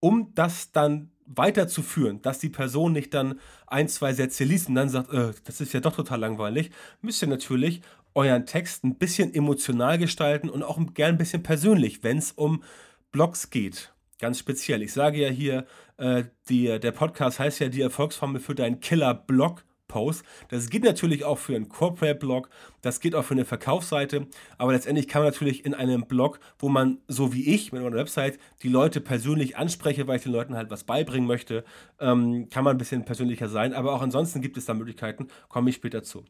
um 0.00 0.32
das 0.34 0.72
dann 0.72 1.10
weiterzuführen, 1.26 2.20
dass 2.22 2.38
die 2.38 2.48
Person 2.48 2.92
nicht 2.92 3.14
dann 3.14 3.38
ein, 3.66 3.88
zwei 3.88 4.12
Sätze 4.12 4.44
liest 4.44 4.68
und 4.68 4.74
dann 4.74 4.88
sagt, 4.88 5.12
äh, 5.12 5.32
das 5.44 5.60
ist 5.60 5.72
ja 5.72 5.80
doch 5.80 5.94
total 5.94 6.20
langweilig, 6.20 6.70
müsst 7.00 7.22
ihr 7.22 7.28
natürlich 7.28 7.82
euren 8.14 8.46
Text 8.46 8.84
ein 8.84 8.96
bisschen 8.96 9.32
emotional 9.34 9.98
gestalten 9.98 10.50
und 10.50 10.62
auch 10.62 10.78
gern 10.94 11.14
ein 11.14 11.18
bisschen 11.18 11.42
persönlich, 11.42 12.02
wenn 12.02 12.18
es 12.18 12.32
um 12.32 12.62
Blogs 13.10 13.50
geht 13.50 13.92
ganz 14.22 14.38
speziell. 14.38 14.82
Ich 14.82 14.92
sage 14.92 15.20
ja 15.20 15.28
hier, 15.28 15.66
äh, 15.98 16.24
die, 16.48 16.78
der 16.78 16.92
Podcast 16.92 17.40
heißt 17.40 17.58
ja 17.58 17.68
die 17.68 17.82
Erfolgsformel 17.82 18.40
für 18.40 18.54
deinen 18.54 18.80
Killer-Blog. 18.80 19.64
Post. 19.88 20.24
Das 20.48 20.70
geht 20.70 20.84
natürlich 20.84 21.22
auch 21.24 21.36
für 21.36 21.54
einen 21.54 21.68
Corporate-Blog, 21.68 22.48
das 22.80 22.98
geht 22.98 23.14
auch 23.14 23.24
für 23.26 23.34
eine 23.34 23.44
Verkaufsseite, 23.44 24.26
aber 24.56 24.72
letztendlich 24.72 25.06
kann 25.06 25.20
man 25.20 25.30
natürlich 25.30 25.66
in 25.66 25.74
einem 25.74 26.06
Blog, 26.06 26.40
wo 26.58 26.70
man, 26.70 26.96
so 27.08 27.34
wie 27.34 27.54
ich 27.54 27.72
mit 27.72 27.82
meiner 27.82 27.96
Website, 27.96 28.38
die 28.62 28.70
Leute 28.70 29.02
persönlich 29.02 29.58
anspreche, 29.58 30.06
weil 30.06 30.16
ich 30.16 30.22
den 30.22 30.32
Leuten 30.32 30.56
halt 30.56 30.70
was 30.70 30.84
beibringen 30.84 31.26
möchte, 31.26 31.62
ähm, 32.00 32.48
kann 32.48 32.64
man 32.64 32.76
ein 32.76 32.78
bisschen 32.78 33.04
persönlicher 33.04 33.50
sein, 33.50 33.74
aber 33.74 33.92
auch 33.92 34.00
ansonsten 34.00 34.40
gibt 34.40 34.56
es 34.56 34.64
da 34.64 34.72
Möglichkeiten, 34.72 35.28
komme 35.50 35.68
ich 35.68 35.76
später 35.76 36.02
zu. 36.02 36.24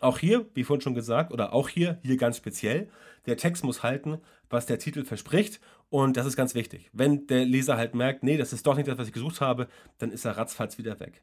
Auch 0.00 0.18
hier, 0.18 0.46
wie 0.54 0.64
vorhin 0.64 0.80
schon 0.80 0.94
gesagt, 0.94 1.32
oder 1.32 1.52
auch 1.52 1.68
hier, 1.68 1.98
hier 2.02 2.16
ganz 2.16 2.38
speziell, 2.38 2.88
der 3.26 3.36
Text 3.36 3.62
muss 3.62 3.82
halten, 3.82 4.18
was 4.48 4.66
der 4.66 4.78
Titel 4.78 5.04
verspricht. 5.04 5.60
Und 5.88 6.16
das 6.16 6.26
ist 6.26 6.36
ganz 6.36 6.54
wichtig. 6.54 6.90
Wenn 6.92 7.26
der 7.26 7.44
Leser 7.44 7.76
halt 7.76 7.94
merkt, 7.94 8.22
nee, 8.22 8.36
das 8.36 8.52
ist 8.52 8.66
doch 8.66 8.76
nicht 8.76 8.88
das, 8.88 8.98
was 8.98 9.06
ich 9.06 9.12
gesucht 9.12 9.40
habe, 9.40 9.68
dann 9.98 10.10
ist 10.10 10.24
er 10.24 10.36
ratzfatz 10.36 10.78
wieder 10.78 10.98
weg. 11.00 11.22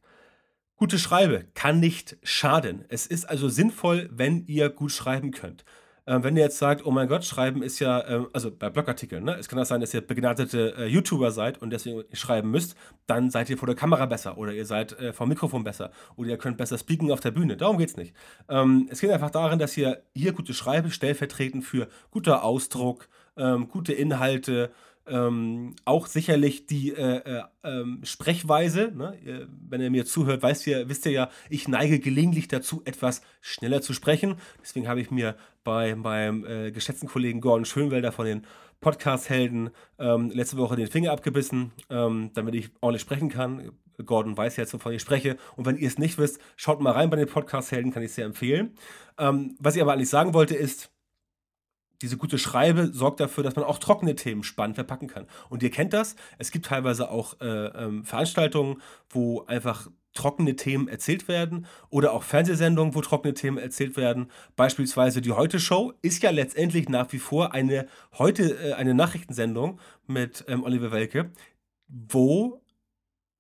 Gute 0.75 0.98
Schreibe 0.98 1.46
kann 1.53 1.79
nicht 1.79 2.17
schaden. 2.24 2.86
Es 2.89 3.05
ist 3.05 3.25
also 3.29 3.50
sinnvoll, 3.50 4.10
wenn 4.12 4.46
ihr 4.48 4.70
gut 4.70 4.91
schreiben 4.91 5.32
könnt. 5.32 5.63
Ähm, 6.05 6.24
wenn 6.24 6.36
ihr 6.36 6.43
jetzt 6.43 6.58
sagt, 6.58 6.86
oh 6.86 6.91
mein 6.91 7.08
Gott, 7.08 7.24
schreiben 7.24 7.63
ist 7.63 7.79
ja, 7.79 8.05
ähm, 8.08 8.27
also 8.34 8.51
bei 8.51 8.70
Blogartikeln, 8.70 9.24
ne? 9.24 9.36
es 9.36 9.48
kann 9.48 9.58
auch 9.60 9.65
sein, 9.65 9.79
dass 9.79 9.93
ihr 9.93 10.01
begnadete 10.01 10.75
äh, 10.77 10.86
YouTuber 10.88 11.32
seid 11.32 11.62
und 11.62 11.70
deswegen 11.70 12.03
schreiben 12.12 12.51
müsst, 12.51 12.75
dann 13.08 13.29
seid 13.29 13.50
ihr 13.50 13.58
vor 13.58 13.67
der 13.67 13.75
Kamera 13.75 14.05
besser 14.05 14.38
oder 14.38 14.51
ihr 14.51 14.65
seid 14.65 14.91
äh, 15.00 15.13
vom 15.13 15.29
Mikrofon 15.29 15.63
besser 15.63 15.91
oder 16.17 16.29
ihr 16.29 16.38
könnt 16.38 16.58
besser 16.58 16.77
speaken 16.77 17.10
auf 17.12 17.22
der 17.22 17.32
Bühne. 17.32 17.55
Darum 17.55 17.77
geht 17.77 17.89
es 17.89 17.98
nicht. 17.98 18.13
Ähm, 18.50 18.88
es 18.91 19.00
geht 19.00 19.12
einfach 19.12 19.29
darin, 19.29 19.60
dass 19.60 19.77
ihr 19.77 20.03
hier 20.13 20.34
gute 20.34 20.53
Schreibe 20.53 20.91
stellvertretend 20.91 21.63
für 21.63 21.88
guter 22.12 22.43
Ausdruck, 22.43 23.08
ähm, 23.38 23.68
gute 23.68 23.94
Inhalte, 23.94 24.72
ähm, 25.06 25.75
auch 25.86 26.08
sicherlich 26.08 26.66
die 26.66 26.92
äh, 26.92 27.18
äh, 27.18 27.44
ähm, 27.63 28.00
Sprechweise. 28.04 28.92
Ne? 28.96 29.48
Wenn 29.70 29.82
ihr 29.82 29.92
mir 29.92 30.06
zuhört, 30.06 30.42
weißt 30.42 30.66
ihr, 30.68 30.88
wisst 30.88 31.06
ihr 31.06 31.12
ja, 31.12 31.30
ich 31.50 31.68
neige 31.68 32.00
gelegentlich 32.00 32.48
dazu, 32.48 32.82
etwas 32.86 33.22
schneller 33.42 33.82
zu 33.82 33.94
sprechen. 33.94 34.36
Deswegen 34.62 34.88
habe 34.88 35.02
ich 35.02 35.12
mir 35.12 35.36
bei 35.63 35.96
meinem 35.96 36.46
äh, 36.46 36.72
geschätzten 36.72 37.10
Kollegen 37.10 37.42
Gordon 37.42 37.66
Schönwelder 37.66 38.12
von 38.12 38.25
den 38.25 38.46
Podcast-Helden 38.80 39.70
ähm, 39.98 40.30
letzte 40.30 40.58
Woche 40.58 40.75
den 40.75 40.88
Finger 40.88 41.12
abgebissen, 41.12 41.72
ähm, 41.90 42.32
damit 42.34 42.56
ich 42.56 42.70
ordentlich 42.82 43.02
sprechen 43.02 43.30
kann. 43.30 43.72
Gordon 44.06 44.36
weiß 44.36 44.58
jetzt, 44.58 44.74
wovon 44.74 44.94
ich 44.94 45.02
spreche. 45.02 45.38
Und 45.56 45.66
wenn 45.66 45.78
ihr 45.78 45.88
es 45.88 45.98
nicht 45.98 46.18
wisst, 46.18 46.40
schaut 46.56 46.82
mal 46.82 46.92
rein 46.92 47.10
bei 47.10 47.18
den 47.18 47.28
Podcast-Helden, 47.28 47.92
kann 47.94 48.04
ich 48.04 48.12
sehr 48.12 48.25
empfehlen. 48.25 48.75
Ähm, 49.18 49.56
was 49.60 49.75
ich 49.75 49.82
aber 49.82 49.94
eigentlich 49.94 50.10
sagen 50.10 50.34
wollte, 50.34 50.56
ist, 50.56 50.93
diese 52.02 52.18
gute 52.18 52.38
Schreibe 52.38 52.88
sorgt 52.88 53.20
dafür, 53.20 53.44
dass 53.44 53.56
man 53.56 53.66
auch 53.66 53.78
trockene 53.78 54.16
Themen 54.16 54.44
spannend 54.44 54.76
verpacken 54.76 55.08
kann. 55.08 55.28
Und 55.50 55.64
ihr 55.64 55.72
kennt 55.72 55.94
das. 55.94 56.16
Es 56.38 56.52
gibt 56.52 56.66
teilweise 56.66 57.10
auch 57.10 57.40
äh, 57.40 57.46
ähm, 57.46 58.04
Veranstaltungen, 58.04 58.82
wo 59.10 59.44
einfach 59.46 59.88
trockene 60.14 60.56
Themen 60.56 60.88
erzählt 60.88 61.28
werden 61.28 61.66
oder 61.90 62.14
auch 62.14 62.24
Fernsehsendungen, 62.24 62.96
wo 62.96 63.02
trockene 63.02 63.34
Themen 63.34 63.58
erzählt 63.58 63.98
werden. 63.98 64.30
Beispielsweise 64.56 65.22
die 65.22 65.32
Heute 65.32 65.60
Show 65.60 65.94
ist 66.02 66.24
ja 66.24 66.30
letztendlich 66.30 66.88
nach 66.90 67.12
wie 67.12 67.20
vor 67.20 67.54
eine 67.54 67.88
heute 68.18 68.58
äh, 68.60 68.74
eine 68.74 68.94
Nachrichtensendung 68.94 69.80
mit 70.08 70.46
ähm, 70.48 70.64
Oliver 70.64 70.92
Welke, 70.92 71.32
wo 71.88 72.62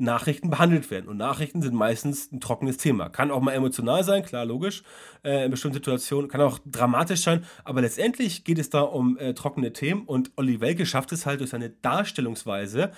Nachrichten 0.03 0.49
behandelt 0.49 0.91
werden. 0.91 1.07
Und 1.07 1.17
Nachrichten 1.17 1.61
sind 1.61 1.73
meistens 1.73 2.31
ein 2.31 2.39
trockenes 2.39 2.77
Thema. 2.77 3.09
Kann 3.09 3.31
auch 3.31 3.41
mal 3.41 3.53
emotional 3.53 4.03
sein, 4.03 4.23
klar, 4.23 4.45
logisch, 4.45 4.83
äh, 5.23 5.45
in 5.45 5.51
bestimmten 5.51 5.75
Situationen, 5.75 6.29
kann 6.29 6.41
auch 6.41 6.59
dramatisch 6.65 7.21
sein, 7.21 7.45
aber 7.63 7.81
letztendlich 7.81 8.43
geht 8.43 8.59
es 8.59 8.69
da 8.69 8.81
um 8.81 9.17
äh, 9.17 9.33
trockene 9.33 9.73
Themen 9.73 10.03
und 10.05 10.31
Olli 10.35 10.61
Welke 10.61 10.85
schafft 10.85 11.11
es 11.11 11.25
halt 11.25 11.39
durch 11.39 11.49
seine 11.49 11.69
Darstellungsweise, 11.69 12.91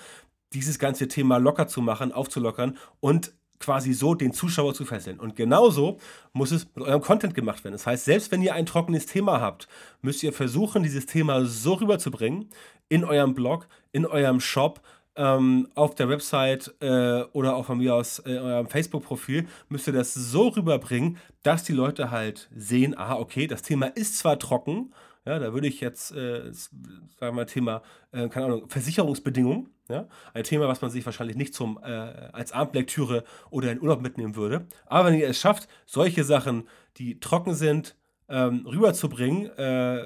dieses 0.52 0.78
ganze 0.78 1.08
Thema 1.08 1.38
locker 1.38 1.66
zu 1.66 1.80
machen, 1.80 2.12
aufzulockern 2.12 2.76
und 3.00 3.32
quasi 3.58 3.92
so 3.92 4.14
den 4.14 4.32
Zuschauer 4.32 4.74
zu 4.74 4.84
fesseln. 4.84 5.18
Und 5.18 5.36
genauso 5.36 5.98
muss 6.32 6.50
es 6.50 6.66
mit 6.74 6.84
eurem 6.84 7.00
Content 7.00 7.34
gemacht 7.34 7.64
werden. 7.64 7.72
Das 7.72 7.86
heißt, 7.86 8.04
selbst 8.04 8.30
wenn 8.30 8.42
ihr 8.42 8.54
ein 8.54 8.66
trockenes 8.66 9.06
Thema 9.06 9.40
habt, 9.40 9.68
müsst 10.02 10.22
ihr 10.22 10.32
versuchen, 10.32 10.82
dieses 10.82 11.06
Thema 11.06 11.44
so 11.46 11.74
rüberzubringen 11.74 12.50
in 12.88 13.04
eurem 13.04 13.34
Blog, 13.34 13.66
in 13.92 14.06
eurem 14.06 14.40
Shop, 14.40 14.80
ähm, 15.16 15.68
auf 15.74 15.94
der 15.94 16.08
Website 16.08 16.74
äh, 16.80 17.22
oder 17.32 17.56
auch 17.56 17.66
von 17.66 17.78
mir 17.78 17.94
aus 17.94 18.20
äh, 18.26 18.38
eurem 18.38 18.68
Facebook-Profil 18.68 19.46
müsst 19.68 19.86
ihr 19.86 19.92
das 19.92 20.14
so 20.14 20.48
rüberbringen, 20.48 21.18
dass 21.42 21.64
die 21.64 21.72
Leute 21.72 22.10
halt 22.10 22.48
sehen, 22.54 22.96
aha, 22.96 23.16
okay, 23.16 23.46
das 23.46 23.62
Thema 23.62 23.86
ist 23.86 24.18
zwar 24.18 24.38
trocken, 24.38 24.92
ja, 25.24 25.38
da 25.40 25.52
würde 25.52 25.66
ich 25.66 25.80
jetzt, 25.80 26.12
äh, 26.12 26.52
sagen 26.52 27.36
wir 27.36 27.46
Thema, 27.46 27.82
äh, 28.12 28.28
keine 28.28 28.46
Ahnung, 28.46 28.68
Versicherungsbedingungen, 28.68 29.70
ja, 29.88 30.08
ein 30.34 30.44
Thema, 30.44 30.68
was 30.68 30.82
man 30.82 30.90
sich 30.90 31.04
wahrscheinlich 31.04 31.36
nicht 31.36 31.54
zum, 31.54 31.78
äh, 31.82 31.86
als 31.86 32.52
Abendlektüre 32.52 33.24
oder 33.50 33.72
in 33.72 33.80
Urlaub 33.80 34.02
mitnehmen 34.02 34.36
würde. 34.36 34.66
Aber 34.86 35.08
wenn 35.08 35.18
ihr 35.18 35.28
es 35.28 35.40
schafft, 35.40 35.68
solche 35.84 36.24
Sachen, 36.24 36.68
die 36.96 37.18
trocken 37.18 37.54
sind, 37.54 37.96
ähm, 38.28 38.66
rüberzubringen, 38.66 39.46
äh, 39.56 40.02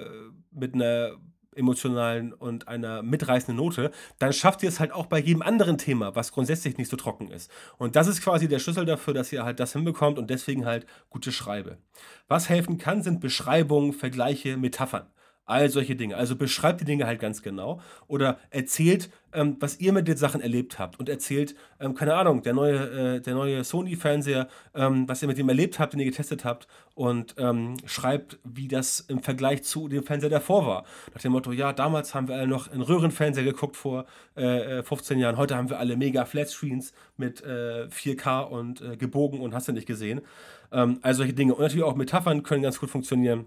mit 0.52 0.74
einer 0.74 1.12
emotionalen 1.54 2.32
und 2.32 2.68
einer 2.68 3.02
mitreißenden 3.02 3.56
Note, 3.56 3.90
dann 4.18 4.32
schafft 4.32 4.62
ihr 4.62 4.68
es 4.68 4.80
halt 4.80 4.92
auch 4.92 5.06
bei 5.06 5.18
jedem 5.18 5.42
anderen 5.42 5.78
Thema, 5.78 6.14
was 6.14 6.32
grundsätzlich 6.32 6.78
nicht 6.78 6.90
so 6.90 6.96
trocken 6.96 7.30
ist. 7.30 7.50
Und 7.78 7.96
das 7.96 8.06
ist 8.06 8.22
quasi 8.22 8.48
der 8.48 8.58
Schlüssel 8.58 8.84
dafür, 8.84 9.14
dass 9.14 9.32
ihr 9.32 9.44
halt 9.44 9.60
das 9.60 9.72
hinbekommt 9.72 10.18
und 10.18 10.30
deswegen 10.30 10.64
halt 10.66 10.86
gute 11.08 11.32
Schreibe. 11.32 11.78
Was 12.28 12.48
helfen 12.48 12.78
kann, 12.78 13.02
sind 13.02 13.20
Beschreibungen, 13.20 13.92
Vergleiche, 13.92 14.56
Metaphern. 14.56 15.06
All 15.50 15.68
solche 15.68 15.96
Dinge. 15.96 16.16
Also 16.16 16.36
beschreibt 16.36 16.80
die 16.80 16.84
Dinge 16.84 17.06
halt 17.06 17.20
ganz 17.20 17.42
genau 17.42 17.80
oder 18.06 18.38
erzählt, 18.50 19.10
ähm, 19.32 19.56
was 19.60 19.80
ihr 19.80 19.92
mit 19.92 20.08
den 20.08 20.16
Sachen 20.16 20.40
erlebt 20.40 20.78
habt 20.78 20.98
und 20.98 21.08
erzählt, 21.08 21.54
ähm, 21.78 21.94
keine 21.94 22.14
Ahnung, 22.14 22.42
der 22.42 22.52
neue, 22.52 23.16
äh, 23.16 23.20
der 23.20 23.34
neue 23.34 23.64
Sony-Fernseher, 23.64 24.48
ähm, 24.74 25.08
was 25.08 25.22
ihr 25.22 25.28
mit 25.28 25.38
dem 25.38 25.48
erlebt 25.48 25.78
habt, 25.78 25.92
den 25.92 26.00
ihr 26.00 26.06
getestet 26.06 26.44
habt 26.44 26.66
und 26.94 27.34
ähm, 27.38 27.76
schreibt, 27.84 28.38
wie 28.44 28.68
das 28.68 29.00
im 29.00 29.22
Vergleich 29.22 29.62
zu 29.62 29.88
dem 29.88 30.04
Fernseher 30.04 30.30
davor 30.30 30.66
war. 30.66 30.84
Nach 31.14 31.20
dem 31.20 31.32
Motto, 31.32 31.52
ja, 31.52 31.72
damals 31.72 32.14
haben 32.14 32.28
wir 32.28 32.36
alle 32.36 32.46
noch 32.46 32.72
in 32.72 32.80
Röhrenfernseher 32.80 33.44
geguckt 33.44 33.76
vor 33.76 34.06
äh, 34.34 34.82
15 34.82 35.18
äh, 35.18 35.22
Jahren, 35.22 35.36
heute 35.36 35.56
haben 35.56 35.70
wir 35.70 35.78
alle 35.78 35.96
mega 35.96 36.24
Flatscreens 36.24 36.92
mit 37.16 37.42
äh, 37.42 37.88
4K 37.88 38.42
und 38.42 38.80
äh, 38.80 38.96
gebogen 38.96 39.40
und 39.40 39.54
hast 39.54 39.68
du 39.68 39.72
nicht 39.72 39.86
gesehen. 39.86 40.20
Ähm, 40.72 40.98
all 41.02 41.14
solche 41.14 41.32
Dinge. 41.32 41.54
Und 41.54 41.62
natürlich 41.62 41.84
auch 41.84 41.96
Metaphern 41.96 42.42
können 42.42 42.62
ganz 42.62 42.78
gut 42.78 42.90
funktionieren. 42.90 43.46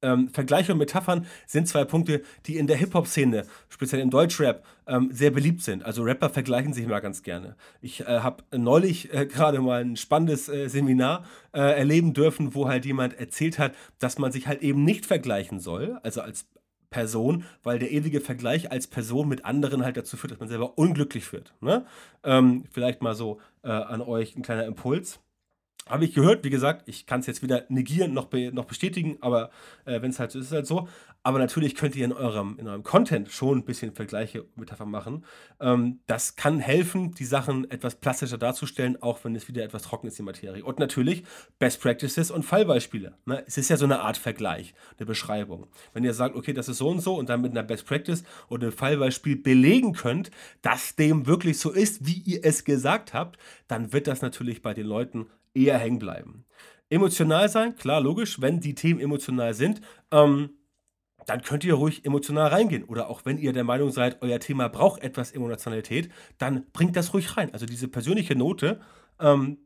Ähm, 0.00 0.28
Vergleiche 0.28 0.72
und 0.72 0.78
Metaphern 0.78 1.26
sind 1.46 1.66
zwei 1.66 1.84
Punkte, 1.84 2.22
die 2.46 2.56
in 2.56 2.66
der 2.66 2.76
Hip-Hop-Szene, 2.76 3.44
speziell 3.68 4.00
im 4.00 4.10
Deutschrap, 4.10 4.64
ähm, 4.86 5.10
sehr 5.12 5.30
beliebt 5.30 5.62
sind. 5.62 5.84
Also 5.84 6.02
Rapper 6.02 6.30
vergleichen 6.30 6.72
sich 6.72 6.84
immer 6.84 7.00
ganz 7.00 7.22
gerne. 7.22 7.56
Ich 7.80 8.00
äh, 8.02 8.20
habe 8.20 8.44
neulich 8.56 9.12
äh, 9.12 9.26
gerade 9.32 9.60
mal 9.60 9.80
ein 9.82 9.96
spannendes 9.96 10.48
äh, 10.48 10.68
Seminar 10.68 11.24
äh, 11.52 11.60
erleben 11.60 12.14
dürfen, 12.14 12.54
wo 12.54 12.68
halt 12.68 12.86
jemand 12.86 13.18
erzählt 13.18 13.58
hat, 13.58 13.74
dass 13.98 14.18
man 14.18 14.30
sich 14.30 14.46
halt 14.46 14.62
eben 14.62 14.84
nicht 14.84 15.04
vergleichen 15.04 15.58
soll, 15.58 15.98
also 16.02 16.20
als 16.20 16.46
Person, 16.90 17.44
weil 17.62 17.78
der 17.78 17.90
ewige 17.90 18.20
Vergleich 18.20 18.72
als 18.72 18.86
Person 18.86 19.28
mit 19.28 19.44
anderen 19.44 19.84
halt 19.84 19.96
dazu 19.96 20.16
führt, 20.16 20.32
dass 20.32 20.40
man 20.40 20.48
selber 20.48 20.78
unglücklich 20.78 21.32
wird. 21.32 21.54
Ne? 21.60 21.84
Ähm, 22.24 22.64
vielleicht 22.70 23.02
mal 23.02 23.14
so 23.14 23.40
äh, 23.62 23.68
an 23.68 24.00
euch 24.00 24.36
ein 24.36 24.42
kleiner 24.42 24.64
Impuls. 24.64 25.20
Habe 25.88 26.04
ich 26.04 26.14
gehört, 26.14 26.44
wie 26.44 26.50
gesagt, 26.50 26.88
ich 26.88 27.06
kann 27.06 27.20
es 27.20 27.26
jetzt 27.26 27.42
weder 27.42 27.64
negieren 27.68 28.12
noch, 28.12 28.26
be 28.26 28.52
noch 28.52 28.64
bestätigen, 28.64 29.18
aber 29.20 29.50
äh, 29.84 30.00
wenn 30.02 30.10
es 30.10 30.18
halt 30.18 30.30
so 30.30 30.38
ist, 30.38 30.46
ist 30.46 30.50
es 30.50 30.54
halt 30.54 30.66
so. 30.66 30.88
Aber 31.24 31.38
natürlich 31.38 31.74
könnt 31.74 31.96
ihr 31.96 32.04
in 32.04 32.12
eurem, 32.12 32.56
in 32.58 32.68
eurem 32.68 32.82
Content 32.82 33.30
schon 33.30 33.58
ein 33.58 33.64
bisschen 33.64 33.92
Vergleiche, 33.92 34.46
Metaphern 34.56 34.90
machen. 34.90 35.24
Ähm, 35.60 35.98
das 36.06 36.36
kann 36.36 36.58
helfen, 36.58 37.12
die 37.12 37.24
Sachen 37.24 37.70
etwas 37.70 37.96
plastischer 37.96 38.38
darzustellen, 38.38 39.02
auch 39.02 39.24
wenn 39.24 39.34
es 39.34 39.48
wieder 39.48 39.64
etwas 39.64 39.82
trocken 39.82 40.06
ist, 40.06 40.18
die 40.18 40.22
Materie. 40.22 40.64
Und 40.64 40.78
natürlich 40.78 41.24
Best 41.58 41.82
Practices 41.82 42.30
und 42.30 42.44
Fallbeispiele. 42.44 43.14
Ne? 43.26 43.42
Es 43.46 43.58
ist 43.58 43.68
ja 43.68 43.76
so 43.76 43.84
eine 43.84 44.00
Art 44.00 44.16
Vergleich, 44.16 44.74
eine 44.96 45.06
Beschreibung. 45.06 45.66
Wenn 45.92 46.04
ihr 46.04 46.14
sagt, 46.14 46.36
okay, 46.36 46.52
das 46.52 46.68
ist 46.68 46.78
so 46.78 46.88
und 46.88 47.00
so 47.00 47.16
und 47.16 47.28
dann 47.28 47.42
mit 47.42 47.50
einer 47.50 47.64
Best 47.64 47.86
Practice 47.86 48.22
oder 48.48 48.68
einem 48.68 48.76
Fallbeispiel 48.76 49.36
belegen 49.36 49.94
könnt, 49.94 50.30
dass 50.62 50.96
dem 50.96 51.26
wirklich 51.26 51.58
so 51.58 51.72
ist, 51.72 52.06
wie 52.06 52.22
ihr 52.24 52.40
es 52.44 52.64
gesagt 52.64 53.12
habt, 53.12 53.38
dann 53.66 53.92
wird 53.92 54.06
das 54.06 54.22
natürlich 54.22 54.62
bei 54.62 54.72
den 54.72 54.86
Leuten 54.86 55.26
eher 55.54 55.78
hängen 55.78 55.98
bleiben. 55.98 56.44
Emotional 56.90 57.48
sein, 57.48 57.76
klar, 57.76 58.00
logisch, 58.00 58.40
wenn 58.40 58.60
die 58.60 58.74
Themen 58.74 59.00
emotional 59.00 59.52
sind, 59.54 59.80
ähm, 60.10 60.50
dann 61.26 61.42
könnt 61.42 61.64
ihr 61.64 61.74
ruhig 61.74 62.06
emotional 62.06 62.48
reingehen. 62.48 62.84
Oder 62.84 63.10
auch 63.10 63.26
wenn 63.26 63.36
ihr 63.36 63.52
der 63.52 63.64
Meinung 63.64 63.90
seid, 63.90 64.22
euer 64.22 64.40
Thema 64.40 64.68
braucht 64.68 65.02
etwas 65.02 65.32
Emotionalität, 65.32 66.08
dann 66.38 66.64
bringt 66.72 66.96
das 66.96 67.12
ruhig 67.12 67.36
rein. 67.36 67.52
Also 67.52 67.66
diese 67.66 67.88
persönliche 67.88 68.34
Note 68.34 68.80
ähm, 69.20 69.58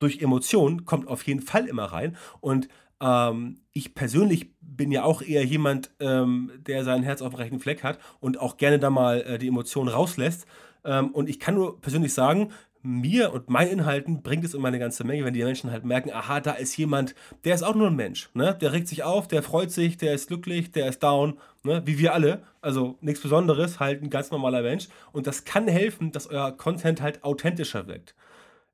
durch 0.00 0.20
Emotionen 0.20 0.84
kommt 0.84 1.06
auf 1.06 1.22
jeden 1.22 1.42
Fall 1.42 1.66
immer 1.66 1.84
rein. 1.84 2.16
Und 2.40 2.68
ähm, 3.00 3.60
ich 3.72 3.94
persönlich 3.94 4.54
bin 4.60 4.90
ja 4.90 5.04
auch 5.04 5.22
eher 5.22 5.44
jemand, 5.44 5.90
ähm, 6.00 6.50
der 6.58 6.82
sein 6.84 7.02
Herz 7.02 7.22
auf 7.22 7.34
dem 7.34 7.36
rechten 7.36 7.60
Fleck 7.60 7.84
hat 7.84 7.98
und 8.20 8.40
auch 8.40 8.56
gerne 8.56 8.78
da 8.78 8.90
mal 8.90 9.20
äh, 9.20 9.38
die 9.38 9.48
Emotionen 9.48 9.88
rauslässt. 9.88 10.46
Ähm, 10.84 11.10
und 11.10 11.28
ich 11.28 11.38
kann 11.38 11.54
nur 11.54 11.80
persönlich 11.80 12.14
sagen, 12.14 12.52
mir 12.86 13.32
und 13.32 13.50
meinen 13.50 13.70
Inhalten 13.70 14.22
bringt 14.22 14.44
es 14.44 14.54
immer 14.54 14.68
eine 14.68 14.78
ganze 14.78 15.04
Menge, 15.04 15.24
wenn 15.24 15.34
die 15.34 15.42
Menschen 15.42 15.72
halt 15.72 15.84
merken, 15.84 16.12
aha, 16.12 16.40
da 16.40 16.52
ist 16.52 16.76
jemand, 16.76 17.14
der 17.44 17.54
ist 17.54 17.62
auch 17.62 17.74
nur 17.74 17.88
ein 17.88 17.96
Mensch, 17.96 18.30
ne? 18.32 18.56
Der 18.60 18.72
regt 18.72 18.86
sich 18.88 19.02
auf, 19.02 19.26
der 19.26 19.42
freut 19.42 19.72
sich, 19.72 19.96
der 19.96 20.14
ist 20.14 20.28
glücklich, 20.28 20.70
der 20.70 20.88
ist 20.88 21.02
down, 21.02 21.38
ne? 21.64 21.82
Wie 21.84 21.98
wir 21.98 22.14
alle. 22.14 22.44
Also 22.60 22.96
nichts 23.00 23.20
Besonderes, 23.20 23.80
halt 23.80 24.02
ein 24.02 24.10
ganz 24.10 24.30
normaler 24.30 24.62
Mensch. 24.62 24.88
Und 25.12 25.26
das 25.26 25.44
kann 25.44 25.66
helfen, 25.66 26.12
dass 26.12 26.28
euer 26.28 26.52
Content 26.52 27.02
halt 27.02 27.24
authentischer 27.24 27.88
wirkt. 27.88 28.14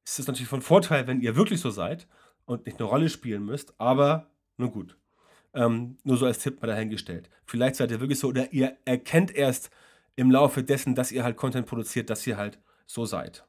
Es 0.04 0.18
ist 0.18 0.28
natürlich 0.28 0.48
von 0.48 0.62
Vorteil, 0.62 1.06
wenn 1.06 1.20
ihr 1.20 1.34
wirklich 1.36 1.60
so 1.60 1.70
seid 1.70 2.06
und 2.44 2.66
nicht 2.66 2.78
eine 2.78 2.88
Rolle 2.88 3.08
spielen 3.08 3.44
müsst, 3.44 3.74
aber 3.78 4.30
nun 4.58 4.72
gut. 4.72 4.96
Ähm, 5.54 5.96
nur 6.04 6.16
so 6.18 6.26
als 6.26 6.38
Tipp 6.38 6.60
mal 6.60 6.68
dahingestellt. 6.68 7.30
Vielleicht 7.46 7.76
seid 7.76 7.90
ihr 7.90 8.00
wirklich 8.00 8.18
so 8.18 8.28
oder 8.28 8.52
ihr 8.52 8.76
erkennt 8.84 9.34
erst 9.34 9.70
im 10.16 10.30
Laufe 10.30 10.62
dessen, 10.62 10.94
dass 10.94 11.12
ihr 11.12 11.24
halt 11.24 11.36
Content 11.36 11.66
produziert, 11.66 12.10
dass 12.10 12.26
ihr 12.26 12.36
halt 12.36 12.58
so 12.86 13.04
seid. 13.06 13.44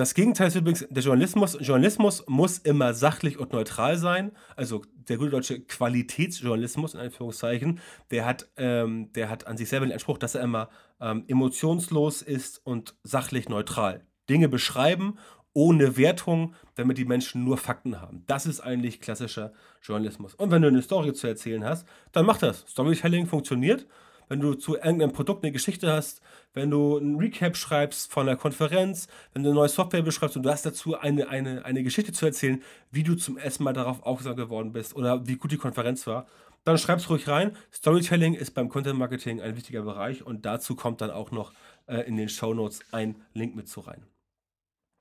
Das 0.00 0.14
Gegenteil 0.14 0.48
ist 0.48 0.56
übrigens 0.56 0.86
der 0.88 1.02
Journalismus. 1.02 1.58
Journalismus 1.60 2.24
muss 2.26 2.56
immer 2.56 2.94
sachlich 2.94 3.38
und 3.38 3.52
neutral 3.52 3.98
sein. 3.98 4.32
Also 4.56 4.80
der 4.94 5.18
gute 5.18 5.28
deutsche 5.28 5.60
Qualitätsjournalismus, 5.60 6.94
in 6.94 7.00
Anführungszeichen, 7.00 7.80
der 8.10 8.24
hat, 8.24 8.48
ähm, 8.56 9.12
der 9.12 9.28
hat 9.28 9.46
an 9.46 9.58
sich 9.58 9.68
selber 9.68 9.84
den 9.84 9.92
Anspruch, 9.92 10.16
dass 10.16 10.34
er 10.34 10.40
immer 10.40 10.70
ähm, 11.02 11.24
emotionslos 11.28 12.22
ist 12.22 12.64
und 12.64 12.94
sachlich 13.02 13.50
neutral. 13.50 14.06
Dinge 14.30 14.48
beschreiben 14.48 15.18
ohne 15.52 15.98
Wertung, 15.98 16.54
damit 16.76 16.96
die 16.96 17.04
Menschen 17.04 17.44
nur 17.44 17.58
Fakten 17.58 18.00
haben. 18.00 18.24
Das 18.26 18.46
ist 18.46 18.60
eigentlich 18.60 19.02
klassischer 19.02 19.52
Journalismus. 19.82 20.34
Und 20.34 20.50
wenn 20.50 20.62
du 20.62 20.68
eine 20.68 20.80
Story 20.80 21.12
zu 21.12 21.26
erzählen 21.26 21.62
hast, 21.62 21.86
dann 22.12 22.24
mach 22.24 22.38
das. 22.38 22.64
Storytelling 22.66 23.26
funktioniert 23.26 23.86
wenn 24.30 24.40
du 24.40 24.54
zu 24.54 24.76
irgendeinem 24.76 25.12
Produkt 25.12 25.44
eine 25.44 25.52
Geschichte 25.52 25.92
hast, 25.92 26.22
wenn 26.54 26.70
du 26.70 26.96
ein 26.96 27.16
Recap 27.16 27.56
schreibst 27.56 28.10
von 28.12 28.28
einer 28.28 28.38
Konferenz, 28.38 29.08
wenn 29.34 29.42
du 29.42 29.50
eine 29.50 29.56
neue 29.56 29.68
Software 29.68 30.02
beschreibst 30.02 30.36
und 30.36 30.44
du 30.44 30.50
hast 30.50 30.64
dazu 30.64 30.96
eine, 30.96 31.28
eine, 31.28 31.64
eine 31.64 31.82
Geschichte 31.82 32.12
zu 32.12 32.26
erzählen, 32.26 32.62
wie 32.92 33.02
du 33.02 33.16
zum 33.16 33.36
ersten 33.36 33.64
Mal 33.64 33.72
darauf 33.72 34.02
aufmerksam 34.04 34.36
geworden 34.36 34.72
bist 34.72 34.94
oder 34.94 35.26
wie 35.26 35.36
gut 35.36 35.50
die 35.50 35.56
Konferenz 35.56 36.06
war, 36.06 36.26
dann 36.62 36.78
schreib's 36.78 37.10
ruhig 37.10 37.26
rein. 37.26 37.56
Storytelling 37.72 38.34
ist 38.34 38.52
beim 38.52 38.68
Content 38.68 38.98
Marketing 38.98 39.40
ein 39.40 39.56
wichtiger 39.56 39.82
Bereich 39.82 40.24
und 40.24 40.46
dazu 40.46 40.76
kommt 40.76 41.00
dann 41.00 41.10
auch 41.10 41.32
noch 41.32 41.52
äh, 41.86 42.02
in 42.02 42.16
den 42.16 42.28
Show 42.28 42.54
Notes 42.54 42.80
ein 42.92 43.16
Link 43.34 43.56
mit 43.56 43.68
zu 43.68 43.80
rein. 43.80 44.06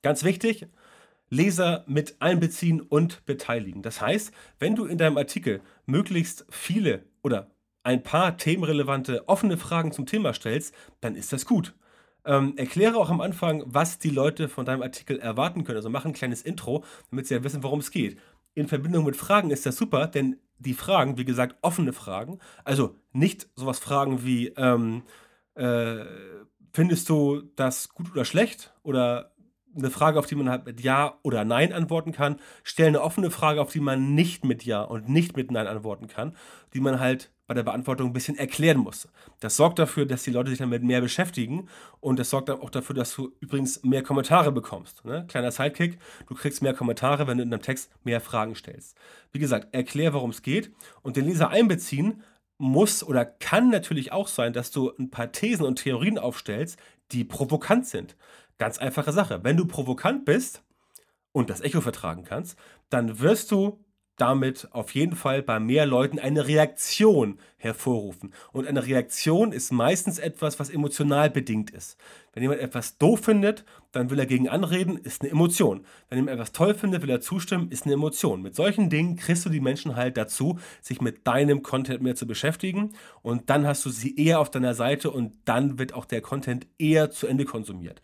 Ganz 0.02 0.24
wichtig, 0.24 0.66
Leser 1.30 1.84
mit 1.86 2.20
einbeziehen 2.20 2.82
und 2.82 3.24
beteiligen. 3.28 3.84
Das 3.84 4.02
heißt, 4.02 4.34
wenn 4.58 4.76
du 4.76 4.86
in 4.86 4.98
deinem 4.98 5.18
Artikel 5.18 5.62
möglichst 5.86 6.48
viele 6.50 7.04
oder 7.22 7.52
ein 7.84 8.04
paar 8.04 8.38
themenrelevante 8.38 9.28
offene 9.28 9.58
Fragen 9.58 9.92
zum 9.92 10.06
Thema 10.06 10.34
stellst, 10.34 10.74
dann 11.02 11.16
ist 11.16 11.34
das 11.34 11.46
gut. 11.46 11.74
Ähm, 12.26 12.54
erkläre 12.58 12.98
auch 12.98 13.10
am 13.10 13.22
Anfang, 13.22 13.64
was 13.66 13.98
die 13.98 14.10
Leute 14.10 14.50
von 14.50 14.66
deinem 14.66 14.82
Artikel 14.82 15.20
erwarten 15.20 15.64
können. 15.64 15.78
Also 15.78 15.90
mach 15.90 16.06
ein 16.06 16.14
kleines 16.14 16.42
Intro, 16.42 16.84
damit 17.10 17.28
sie 17.28 17.34
ja 17.34 17.44
wissen, 17.44 17.64
worum 17.64 17.80
es 17.80 17.92
geht. 17.92 18.20
In 18.54 18.68
Verbindung 18.68 19.06
mit 19.06 19.16
Fragen 19.16 19.52
ist 19.52 19.66
das 19.66 19.78
super, 19.78 20.08
denn 20.08 20.38
die 20.58 20.74
Fragen, 20.74 21.18
wie 21.18 21.26
gesagt, 21.26 21.56
offene 21.62 21.94
Fragen, 21.94 22.40
also 22.66 22.96
nicht 23.14 23.48
sowas 23.56 23.80
Fragen 23.80 24.26
wie, 24.26 24.48
ähm, 24.58 25.04
äh, 25.56 26.04
findest 26.74 27.10
du 27.10 27.44
das 27.56 27.90
gut 27.90 28.12
oder 28.12 28.26
schlecht? 28.26 28.74
Oder 28.84 29.32
eine 29.80 29.92
Frage, 29.92 30.20
auf 30.20 30.26
die 30.26 30.36
man 30.36 30.50
halt 30.50 30.66
mit 30.66 30.82
Ja 30.82 31.18
oder 31.24 31.46
Nein 31.46 31.74
antworten 31.74 32.12
kann. 32.12 32.38
Stell 32.64 32.88
eine 32.88 33.02
offene 33.02 33.32
Frage, 33.32 33.62
auf 33.62 33.72
die 33.72 33.80
man 33.80 34.16
nicht 34.16 34.46
mit 34.46 34.64
Ja 34.64 34.82
und 34.82 35.10
nicht 35.10 35.36
mit 35.36 35.52
Nein 35.52 35.68
antworten 35.68 36.08
kann, 36.08 36.36
die 36.74 36.80
man 36.80 37.00
halt 37.00 37.32
bei 37.50 37.56
der 37.56 37.64
Beantwortung 37.64 38.12
ein 38.12 38.14
bisschen 38.14 38.38
erklären 38.38 38.78
muss. 38.78 39.08
Das 39.40 39.56
sorgt 39.56 39.80
dafür, 39.80 40.06
dass 40.06 40.22
die 40.22 40.30
Leute 40.30 40.52
sich 40.52 40.60
damit 40.60 40.84
mehr 40.84 41.02
beschäftigen 41.02 41.68
und 42.00 42.20
das 42.20 42.30
sorgt 42.30 42.52
auch 42.52 42.70
dafür, 42.70 42.96
dass 42.96 43.16
du 43.16 43.32
übrigens 43.40 43.84
mehr 43.84 44.04
Kommentare 44.04 44.52
bekommst. 44.52 45.04
Ne? 45.04 45.26
Kleiner 45.28 45.52
Sidekick, 45.52 45.98
du 46.28 46.36
kriegst 46.36 46.62
mehr 46.62 46.76
Kommentare, 46.76 47.26
wenn 47.26 47.38
du 47.38 47.44
in 47.44 47.50
deinem 47.50 47.64
Text 47.64 47.90
mehr 48.04 48.22
Fragen 48.22 48.54
stellst. 48.54 48.96
Wie 49.32 49.40
gesagt, 49.40 49.74
erklär, 49.74 50.14
worum 50.14 50.30
es 50.30 50.44
geht 50.44 50.72
und 51.02 51.18
den 51.18 51.26
Leser 51.26 51.50
einbeziehen 51.50 52.22
muss 52.60 53.04
oder 53.04 53.26
kann 53.26 53.72
natürlich 53.72 54.12
auch 54.12 54.28
sein, 54.28 54.54
dass 54.54 54.70
du 54.70 54.92
ein 55.00 55.10
paar 55.10 55.32
Thesen 55.32 55.66
und 55.66 55.78
Theorien 55.78 56.20
aufstellst, 56.20 56.78
die 57.12 57.24
provokant 57.24 57.88
sind. 57.88 58.16
Ganz 58.60 58.78
einfache 58.78 59.14
Sache. 59.14 59.40
Wenn 59.44 59.56
du 59.56 59.66
provokant 59.66 60.26
bist 60.26 60.64
und 61.32 61.50
das 61.50 61.62
Echo 61.62 61.80
vertragen 61.80 62.26
kannst, 62.26 62.60
dann 62.90 63.20
wirst 63.20 63.52
du 63.52 63.84
damit 64.18 64.68
auf 64.72 64.94
jeden 64.94 65.16
Fall 65.16 65.42
bei 65.42 65.62
mehr 65.62 65.86
Leuten 65.86 66.20
eine 66.20 66.46
Reaktion 66.46 67.40
hervorrufen. 67.56 68.34
Und 68.52 68.68
eine 68.68 68.86
Reaktion 68.86 69.54
ist 69.54 69.72
meistens 69.72 70.20
etwas, 70.20 70.60
was 70.60 70.70
emotional 70.70 71.30
bedingt 71.30 71.72
ist. 71.72 71.98
Wenn 72.34 72.44
jemand 72.44 72.60
etwas 72.60 72.98
doof 72.98 73.22
findet, 73.22 73.64
dann 73.94 74.10
will 74.10 74.20
er 74.20 74.26
gegen 74.26 74.50
anreden, 74.50 74.98
ist 74.98 75.22
eine 75.22 75.32
Emotion. 75.32 75.86
Wenn 76.10 76.18
jemand 76.18 76.34
etwas 76.34 76.52
toll 76.52 76.74
findet, 76.74 77.02
will 77.02 77.10
er 77.10 77.22
zustimmen, 77.22 77.72
ist 77.72 77.86
eine 77.86 77.94
Emotion. 77.94 78.42
Mit 78.42 78.56
solchen 78.56 78.90
Dingen 78.90 79.16
kriegst 79.16 79.46
du 79.46 79.50
die 79.50 79.62
Menschen 79.62 79.96
halt 79.96 80.18
dazu, 80.18 80.60
sich 80.82 81.00
mit 81.00 81.26
deinem 81.26 81.64
Content 81.64 82.02
mehr 82.02 82.16
zu 82.16 82.28
beschäftigen. 82.28 82.92
Und 83.22 83.50
dann 83.50 83.66
hast 83.66 83.86
du 83.86 83.90
sie 83.90 84.18
eher 84.18 84.42
auf 84.42 84.52
deiner 84.52 84.74
Seite 84.74 85.12
und 85.12 85.32
dann 85.46 85.80
wird 85.80 85.94
auch 85.94 86.04
der 86.04 86.20
Content 86.20 86.68
eher 86.78 87.10
zu 87.10 87.26
Ende 87.26 87.46
konsumiert. 87.46 88.02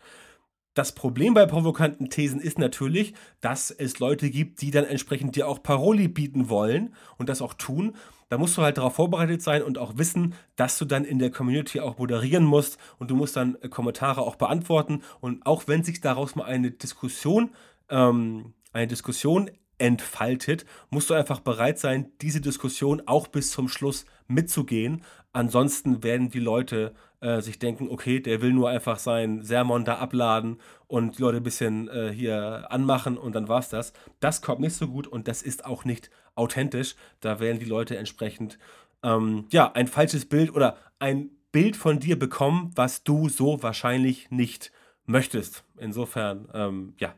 Das 0.76 0.92
Problem 0.92 1.32
bei 1.32 1.46
provokanten 1.46 2.10
Thesen 2.10 2.38
ist 2.38 2.58
natürlich, 2.58 3.14
dass 3.40 3.70
es 3.70 3.98
Leute 3.98 4.28
gibt, 4.28 4.60
die 4.60 4.70
dann 4.70 4.84
entsprechend 4.84 5.34
dir 5.34 5.48
auch 5.48 5.62
Paroli 5.62 6.06
bieten 6.06 6.50
wollen 6.50 6.94
und 7.16 7.30
das 7.30 7.40
auch 7.40 7.54
tun. 7.54 7.96
Da 8.28 8.36
musst 8.36 8.58
du 8.58 8.62
halt 8.62 8.76
darauf 8.76 8.96
vorbereitet 8.96 9.40
sein 9.40 9.62
und 9.62 9.78
auch 9.78 9.96
wissen, 9.96 10.34
dass 10.54 10.76
du 10.76 10.84
dann 10.84 11.06
in 11.06 11.18
der 11.18 11.30
Community 11.30 11.80
auch 11.80 11.96
moderieren 11.96 12.44
musst 12.44 12.76
und 12.98 13.10
du 13.10 13.16
musst 13.16 13.36
dann 13.36 13.56
äh, 13.62 13.70
Kommentare 13.70 14.20
auch 14.20 14.36
beantworten. 14.36 15.00
Und 15.22 15.46
auch 15.46 15.66
wenn 15.66 15.82
sich 15.82 16.02
daraus 16.02 16.36
mal 16.36 16.44
eine 16.44 16.72
Diskussion, 16.72 17.54
ähm, 17.88 18.52
eine 18.74 18.86
Diskussion 18.86 19.50
entfaltet, 19.78 20.66
musst 20.90 21.08
du 21.08 21.14
einfach 21.14 21.40
bereit 21.40 21.78
sein, 21.78 22.12
diese 22.20 22.42
Diskussion 22.42 23.00
auch 23.06 23.28
bis 23.28 23.50
zum 23.50 23.70
Schluss 23.70 24.04
mitzugehen. 24.28 25.02
Ansonsten 25.32 26.02
werden 26.02 26.30
die 26.30 26.40
Leute 26.40 26.94
äh, 27.20 27.40
sich 27.40 27.58
denken, 27.58 27.88
okay, 27.90 28.20
der 28.20 28.42
will 28.42 28.52
nur 28.52 28.68
einfach 28.68 28.98
sein 28.98 29.42
Sermon 29.42 29.84
da 29.84 29.96
abladen 29.96 30.58
und 30.86 31.18
die 31.18 31.22
Leute 31.22 31.38
ein 31.38 31.42
bisschen 31.42 31.88
äh, 31.88 32.12
hier 32.12 32.66
anmachen 32.70 33.18
und 33.18 33.34
dann 33.34 33.48
war's 33.48 33.68
das. 33.68 33.92
Das 34.20 34.42
kommt 34.42 34.60
nicht 34.60 34.76
so 34.76 34.88
gut 34.88 35.06
und 35.06 35.28
das 35.28 35.42
ist 35.42 35.64
auch 35.64 35.84
nicht 35.84 36.10
authentisch. 36.34 36.94
Da 37.20 37.40
werden 37.40 37.58
die 37.58 37.66
Leute 37.66 37.96
entsprechend 37.96 38.58
ähm, 39.02 39.46
ja 39.50 39.72
ein 39.72 39.86
falsches 39.88 40.26
Bild 40.26 40.54
oder 40.54 40.76
ein 40.98 41.30
Bild 41.52 41.76
von 41.76 42.00
dir 42.00 42.18
bekommen, 42.18 42.70
was 42.74 43.02
du 43.02 43.28
so 43.28 43.62
wahrscheinlich 43.62 44.30
nicht 44.30 44.72
möchtest. 45.06 45.64
Insofern, 45.78 46.48
ähm, 46.52 46.94
ja, 46.98 47.14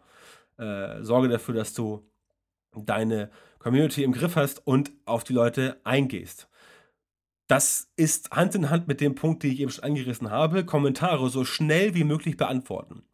äh, 0.59 1.03
sorge 1.03 1.29
dafür, 1.29 1.55
dass 1.55 1.73
du 1.73 2.05
deine 2.75 3.31
Community 3.59 4.05
im 4.05 4.13
Griff 4.13 4.37
hast 4.37 4.67
und 4.67 4.93
auf 5.05 5.25
die 5.25 5.33
Leute 5.33 5.81
eingehst. 5.85 6.49
Das 7.49 7.89
ist 7.97 8.31
Hand 8.31 8.55
in 8.55 8.69
Hand 8.69 8.89
mit 8.89 9.01
dem 9.01 9.15
Punkt, 9.15 9.43
den 9.43 9.53
ich 9.53 9.61
eben 9.61 9.71
schon 9.71 9.85
angerissen 9.85 10.31
habe. 10.31 10.67
Kommentare 10.67 11.31
so 11.31 11.47
schnell 11.47 11.95
wie 11.95 12.05
möglich 12.05 12.37
beantworten. 12.37 13.05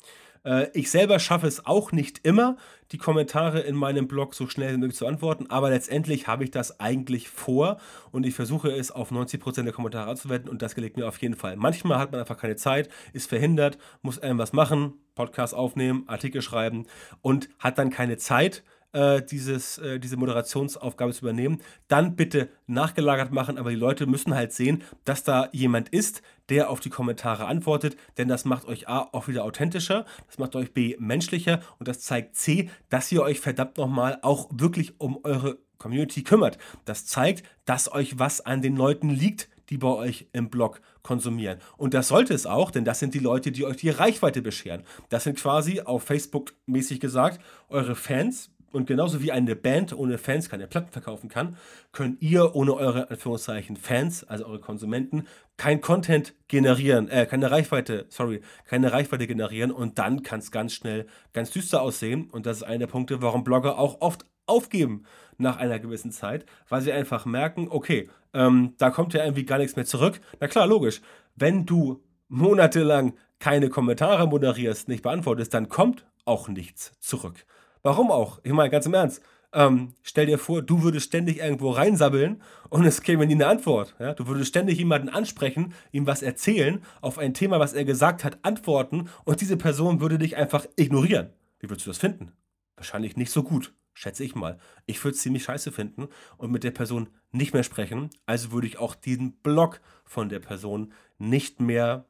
Äh, 0.45 0.67
ich 0.75 0.91
selber 0.91 1.21
schaffe 1.21 1.47
es 1.47 1.67
auch 1.67 1.93
nicht 1.93 2.27
immer, 2.27 2.57
die 2.91 2.99
Kommentare 2.99 3.61
in 3.61 3.77
meinem 3.77 4.09
Blog 4.09 4.35
so 4.35 4.49
schnell 4.49 4.75
wie 4.75 4.79
möglich 4.79 4.97
zu 4.97 5.07
antworten, 5.07 5.47
aber 5.51 5.71
letztendlich 5.71 6.27
habe 6.27 6.43
ich 6.43 6.51
das 6.51 6.81
eigentlich 6.81 7.29
vor 7.29 7.79
und 8.11 8.27
ich 8.27 8.35
versuche 8.35 8.73
es 8.73 8.91
auf 8.91 9.13
90% 9.13 9.63
der 9.63 9.73
Kommentare 9.73 10.11
anzuwenden 10.11 10.51
und 10.51 10.63
das 10.63 10.75
gelingt 10.75 10.97
mir 10.97 11.07
auf 11.07 11.19
jeden 11.19 11.37
Fall. 11.37 11.55
Manchmal 11.55 11.99
hat 11.99 12.11
man 12.11 12.21
einfach 12.21 12.37
keine 12.37 12.57
Zeit, 12.57 12.89
ist 13.13 13.29
verhindert, 13.29 13.79
muss 14.03 14.19
irgendwas 14.19 14.53
machen, 14.53 14.95
Podcast 15.15 15.55
aufnehmen, 15.55 16.05
Artikel 16.09 16.43
schreiben 16.43 16.87
und 17.23 17.49
hat 17.61 17.79
dann 17.79 17.91
keine 17.91 18.17
Zeit 18.17 18.65
äh, 18.95 19.23
dieses, 19.23 19.79
äh, 19.79 19.99
diese 19.99 20.17
Moderationsaufgabe 20.17 21.13
zu 21.13 21.23
übernehmen, 21.23 21.61
dann 21.89 22.17
bitte 22.17 22.49
nachgelagert 22.67 23.33
machen. 23.33 23.59
Aber 23.59 23.71
die 23.71 23.77
Leute 23.77 24.07
müssen 24.07 24.35
halt 24.35 24.53
sehen, 24.53 24.83
dass 25.05 25.25
da 25.25 25.49
jemand 25.53 25.91
ist, 25.91 26.23
der 26.49 26.71
auf 26.71 26.81
die 26.81 26.91
Kommentare 26.91 27.47
antwortet, 27.47 27.97
denn 28.19 28.29
das 28.29 28.45
macht 28.45 28.67
euch 28.67 28.89
A 28.89 29.09
auch 29.13 29.29
wieder 29.29 29.45
authentischer, 29.45 30.05
das 30.27 30.39
macht 30.39 30.57
euch 30.57 30.73
B 30.73 30.97
menschlicher 30.99 31.61
und 31.79 31.89
das 31.89 32.01
zeigt 32.01 32.37
C, 32.37 32.71
dass 32.91 33.11
ihr 33.13 33.23
euch 33.23 33.41
verdammt 33.41 33.79
nochmal 33.79 34.19
auch 34.23 34.49
wirklich 34.53 35.01
um 35.01 35.19
eure 35.23 35.59
Community 35.79 36.23
kümmert. 36.23 36.59
Das 36.85 37.07
zeigt, 37.07 37.45
dass 37.65 37.91
euch 37.91 38.19
was 38.19 38.41
an 38.41 38.63
den 38.63 38.77
Leuten 38.77 39.11
liegt, 39.11 39.49
die 39.71 39.79
bei 39.79 39.89
euch 39.89 40.29
im 40.33 40.51
Blog 40.51 40.81
konsumieren. 41.03 41.59
Und 41.77 41.95
das 41.95 42.09
sollte 42.09 42.35
es 42.35 42.47
auch, 42.47 42.71
denn 42.71 42.85
das 42.85 42.99
sind 42.99 43.15
die 43.15 43.19
Leute, 43.19 43.53
die 43.53 43.65
euch 43.65 43.77
die 43.77 43.91
Reichweite 43.91 44.43
bescheren. 44.43 44.83
Das 45.09 45.25
sind 45.25 45.39
quasi 45.39 45.81
auf 45.81 46.03
Facebook 46.03 46.55
mäßig 46.67 47.01
gesagt 47.01 47.41
eure 47.69 47.95
Fans, 47.95 48.51
und 48.75 48.87
genauso 48.87 49.23
wie 49.23 49.33
eine 49.33 49.57
Band 49.57 49.97
ohne 49.97 50.19
Fans 50.19 50.49
keine 50.49 50.67
Platten 50.67 50.91
verkaufen 50.91 51.29
kann, 51.29 51.57
könnt 51.93 52.21
ihr 52.21 52.55
ohne 52.55 52.75
eure 52.75 53.11
Anführungszeichen 53.11 53.77
Fans, 53.77 54.25
also 54.25 54.47
eure 54.47 54.61
Konsumenten, 54.61 55.27
kein 55.57 55.81
Content 55.81 56.35
generieren, 56.49 57.09
äh, 57.09 57.27
keine 57.27 57.51
Reichweite, 57.51 58.07
sorry, 58.09 58.41
keine 58.67 58.93
Reichweite 58.93 59.27
generieren 59.27 59.71
und 59.71 59.99
dann 59.99 60.23
kann 60.23 60.41
es 60.41 60.51
ganz 60.51 60.73
schnell 60.73 61.07
ganz 61.33 61.51
düster 61.51 61.83
aussehen. 61.83 62.29
Und 62.31 62.47
das 62.47 62.59
ist 62.59 62.63
einer 62.65 62.81
der 62.81 62.87
Punkte, 62.89 63.23
warum 63.23 63.45
Blogger 63.45 63.79
auch 63.79 64.01
oft 64.01 64.25
aufgeben 64.47 65.05
nach 65.39 65.57
einer 65.57 65.79
gewissen 65.79 66.11
Zeit, 66.11 66.45
weil 66.69 66.81
sie 66.81 66.93
einfach 66.93 67.25
merken, 67.25 67.69
okay, 67.71 68.11
ähm, 68.33 68.75
da 68.79 68.91
kommt 68.91 69.15
ja 69.15 69.23
irgendwie 69.25 69.45
gar 69.45 69.59
nichts 69.59 69.77
mehr 69.77 69.87
zurück. 69.87 70.21
Na 70.41 70.49
klar, 70.49 70.67
logisch. 70.67 71.01
Wenn 71.37 71.67
du 71.67 72.03
monatelang 72.29 73.15
keine 73.39 73.69
Kommentare 73.69 74.27
moderierst, 74.27 74.89
nicht 74.89 75.03
beantwortest, 75.03 75.55
dann 75.55 75.69
kommt 75.69 76.07
auch 76.25 76.49
nichts 76.49 76.93
zurück. 77.01 77.45
Warum 77.85 78.11
auch? 78.11 78.41
Ich 78.45 78.53
meine, 78.53 78.71
ganz 78.71 78.87
im 78.87 78.95
Ernst. 78.95 79.23
Ähm, 79.53 79.93
stell 80.03 80.25
dir 80.25 80.39
vor, 80.39 80.63
du 80.63 80.83
würdest 80.83 81.07
ständig 81.07 81.39
irgendwo 81.39 81.71
reinsabbeln 81.71 82.43
und 82.71 82.87
es 82.87 83.03
käme 83.03 83.27
nie 83.27 83.35
eine 83.35 83.47
Antwort. 83.47 83.95
Ja? 84.01 84.15
Du 84.15 84.27
würdest 84.27 84.49
ständig 84.49 84.79
jemanden 84.79 85.11
ansprechen, 85.11 85.75
ihm 85.93 86.07
was 86.07 86.23
erzählen, 86.23 86.83
auf 87.03 87.19
ein 87.19 87.35
Thema, 87.35 87.61
was 87.61 87.75
er 87.75 87.85
gesagt 87.85 88.25
hat, 88.25 88.39
antworten 88.43 89.11
und 89.25 89.43
diese 89.43 89.59
Person 89.59 90.01
würde 90.01 90.19
dich 90.19 90.37
einfach 90.37 90.65
ignorieren. 90.77 91.29
Wie 91.61 91.69
würdest 91.69 91.87
du 91.87 91.91
das 91.91 91.99
finden? 91.99 92.33
Wahrscheinlich 92.77 93.19
nicht 93.19 93.31
so 93.31 93.43
gut, 93.43 93.75
schätze 93.93 94.25
ich 94.25 94.35
mal. 94.35 94.59
Ich 94.87 95.05
würde 95.05 95.15
es 95.15 95.21
ziemlich 95.21 95.45
scheiße 95.45 95.71
finden 95.71 96.09
und 96.39 96.51
mit 96.51 96.65
der 96.65 96.71
Person 96.71 97.11
nicht 97.33 97.53
mehr 97.53 97.65
sprechen. 97.65 98.09
Also 98.25 98.51
würde 98.51 98.67
ich 98.67 98.79
auch 98.79 98.95
diesen 98.95 99.33
Blog 99.43 99.83
von 100.07 100.31
der 100.31 100.41
Person 100.41 100.95
nicht 101.19 101.61
mehr 101.61 102.07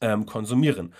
ähm, 0.00 0.24
konsumieren. 0.24 0.94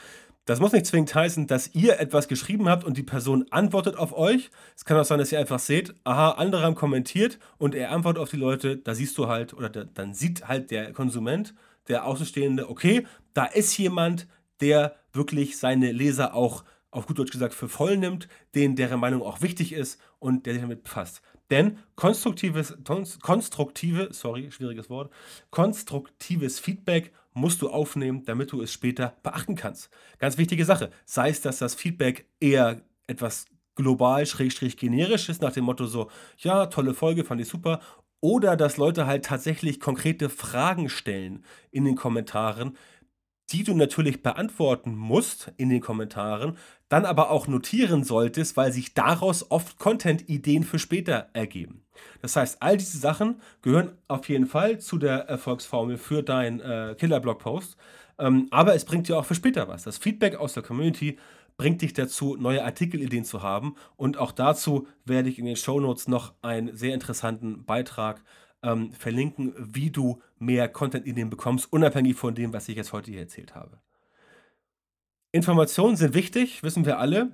Das 0.46 0.60
muss 0.60 0.72
nicht 0.72 0.84
zwingend 0.84 1.14
heißen, 1.14 1.46
dass 1.46 1.74
ihr 1.74 1.98
etwas 1.98 2.28
geschrieben 2.28 2.68
habt 2.68 2.84
und 2.84 2.98
die 2.98 3.02
Person 3.02 3.46
antwortet 3.50 3.96
auf 3.96 4.12
euch. 4.12 4.50
Es 4.76 4.84
kann 4.84 4.98
auch 4.98 5.04
sein, 5.04 5.18
dass 5.18 5.32
ihr 5.32 5.38
einfach 5.38 5.58
seht, 5.58 5.94
aha, 6.04 6.32
andere 6.32 6.62
haben 6.62 6.74
kommentiert 6.74 7.38
und 7.56 7.74
er 7.74 7.90
antwortet 7.92 8.22
auf 8.22 8.30
die 8.30 8.36
Leute. 8.36 8.76
Da 8.76 8.94
siehst 8.94 9.16
du 9.16 9.28
halt, 9.28 9.54
oder 9.54 9.70
da, 9.70 9.84
dann 9.84 10.12
sieht 10.12 10.46
halt 10.46 10.70
der 10.70 10.92
Konsument, 10.92 11.54
der 11.88 12.04
Außenstehende, 12.04 12.68
okay, 12.68 13.06
da 13.32 13.46
ist 13.46 13.76
jemand, 13.78 14.26
der 14.60 14.96
wirklich 15.14 15.56
seine 15.56 15.92
Leser 15.92 16.34
auch 16.34 16.64
auf 16.90 17.06
gut 17.06 17.18
Deutsch 17.18 17.32
gesagt 17.32 17.54
für 17.54 17.68
voll 17.68 17.96
nimmt, 17.96 18.28
denen 18.54 18.76
deren 18.76 19.00
Meinung 19.00 19.22
auch 19.22 19.40
wichtig 19.40 19.72
ist 19.72 19.98
und 20.18 20.44
der 20.44 20.52
sich 20.52 20.62
damit 20.62 20.84
befasst. 20.84 21.22
Denn 21.50 21.78
konstruktives, 21.96 22.76
konstruktive, 23.22 24.08
sorry, 24.12 24.50
schwieriges 24.50 24.90
Wort, 24.90 25.10
konstruktives 25.50 26.58
Feedback 26.58 27.12
musst 27.34 27.62
du 27.62 27.68
aufnehmen, 27.68 28.24
damit 28.24 28.52
du 28.52 28.62
es 28.62 28.72
später 28.72 29.16
beachten 29.22 29.56
kannst. 29.56 29.90
Ganz 30.18 30.38
wichtige 30.38 30.64
Sache. 30.64 30.90
Sei 31.04 31.28
es, 31.28 31.40
dass 31.40 31.58
das 31.58 31.74
Feedback 31.74 32.26
eher 32.40 32.80
etwas 33.06 33.46
global, 33.74 34.24
schrägstrich 34.24 34.76
generisch 34.76 35.28
ist, 35.28 35.42
nach 35.42 35.52
dem 35.52 35.64
Motto 35.64 35.86
so, 35.86 36.10
ja, 36.38 36.66
tolle 36.66 36.94
Folge, 36.94 37.24
fand 37.24 37.40
ich 37.40 37.48
super. 37.48 37.80
Oder 38.20 38.56
dass 38.56 38.76
Leute 38.76 39.06
halt 39.06 39.24
tatsächlich 39.24 39.80
konkrete 39.80 40.30
Fragen 40.30 40.88
stellen 40.88 41.44
in 41.70 41.84
den 41.84 41.96
Kommentaren, 41.96 42.76
die 43.50 43.64
du 43.64 43.74
natürlich 43.74 44.22
beantworten 44.22 44.96
musst 44.96 45.52
in 45.58 45.68
den 45.68 45.80
Kommentaren, 45.80 46.56
dann 46.88 47.04
aber 47.04 47.30
auch 47.30 47.48
notieren 47.48 48.04
solltest, 48.04 48.56
weil 48.56 48.72
sich 48.72 48.94
daraus 48.94 49.50
oft 49.50 49.78
Content-Ideen 49.78 50.64
für 50.64 50.78
später 50.78 51.28
ergeben. 51.34 51.83
Das 52.22 52.36
heißt, 52.36 52.62
all 52.62 52.76
diese 52.76 52.98
Sachen 52.98 53.40
gehören 53.62 53.92
auf 54.08 54.28
jeden 54.28 54.46
Fall 54.46 54.78
zu 54.78 54.98
der 54.98 55.28
Erfolgsformel 55.28 55.98
für 55.98 56.22
deinen 56.22 56.60
äh, 56.60 56.94
Killer-Blogpost, 56.98 57.76
ähm, 58.18 58.48
aber 58.50 58.74
es 58.74 58.84
bringt 58.84 59.08
dir 59.08 59.18
auch 59.18 59.24
für 59.24 59.34
später 59.34 59.68
was. 59.68 59.84
Das 59.84 59.98
Feedback 59.98 60.36
aus 60.36 60.54
der 60.54 60.62
Community 60.62 61.18
bringt 61.56 61.82
dich 61.82 61.92
dazu, 61.92 62.36
neue 62.36 62.64
Artikelideen 62.64 63.24
zu 63.24 63.42
haben 63.42 63.76
und 63.96 64.18
auch 64.18 64.32
dazu 64.32 64.88
werde 65.04 65.28
ich 65.28 65.38
in 65.38 65.44
den 65.44 65.56
Show 65.56 65.80
Notes 65.80 66.08
noch 66.08 66.34
einen 66.42 66.76
sehr 66.76 66.94
interessanten 66.94 67.64
Beitrag 67.64 68.22
ähm, 68.62 68.92
verlinken, 68.92 69.54
wie 69.58 69.90
du 69.90 70.20
mehr 70.38 70.68
Content-Ideen 70.68 71.30
bekommst, 71.30 71.72
unabhängig 71.72 72.16
von 72.16 72.34
dem, 72.34 72.52
was 72.52 72.68
ich 72.68 72.76
jetzt 72.76 72.92
heute 72.92 73.10
hier 73.10 73.20
erzählt 73.20 73.54
habe. 73.54 73.78
Informationen 75.32 75.96
sind 75.96 76.14
wichtig, 76.14 76.62
wissen 76.62 76.86
wir 76.86 76.98
alle. 76.98 77.32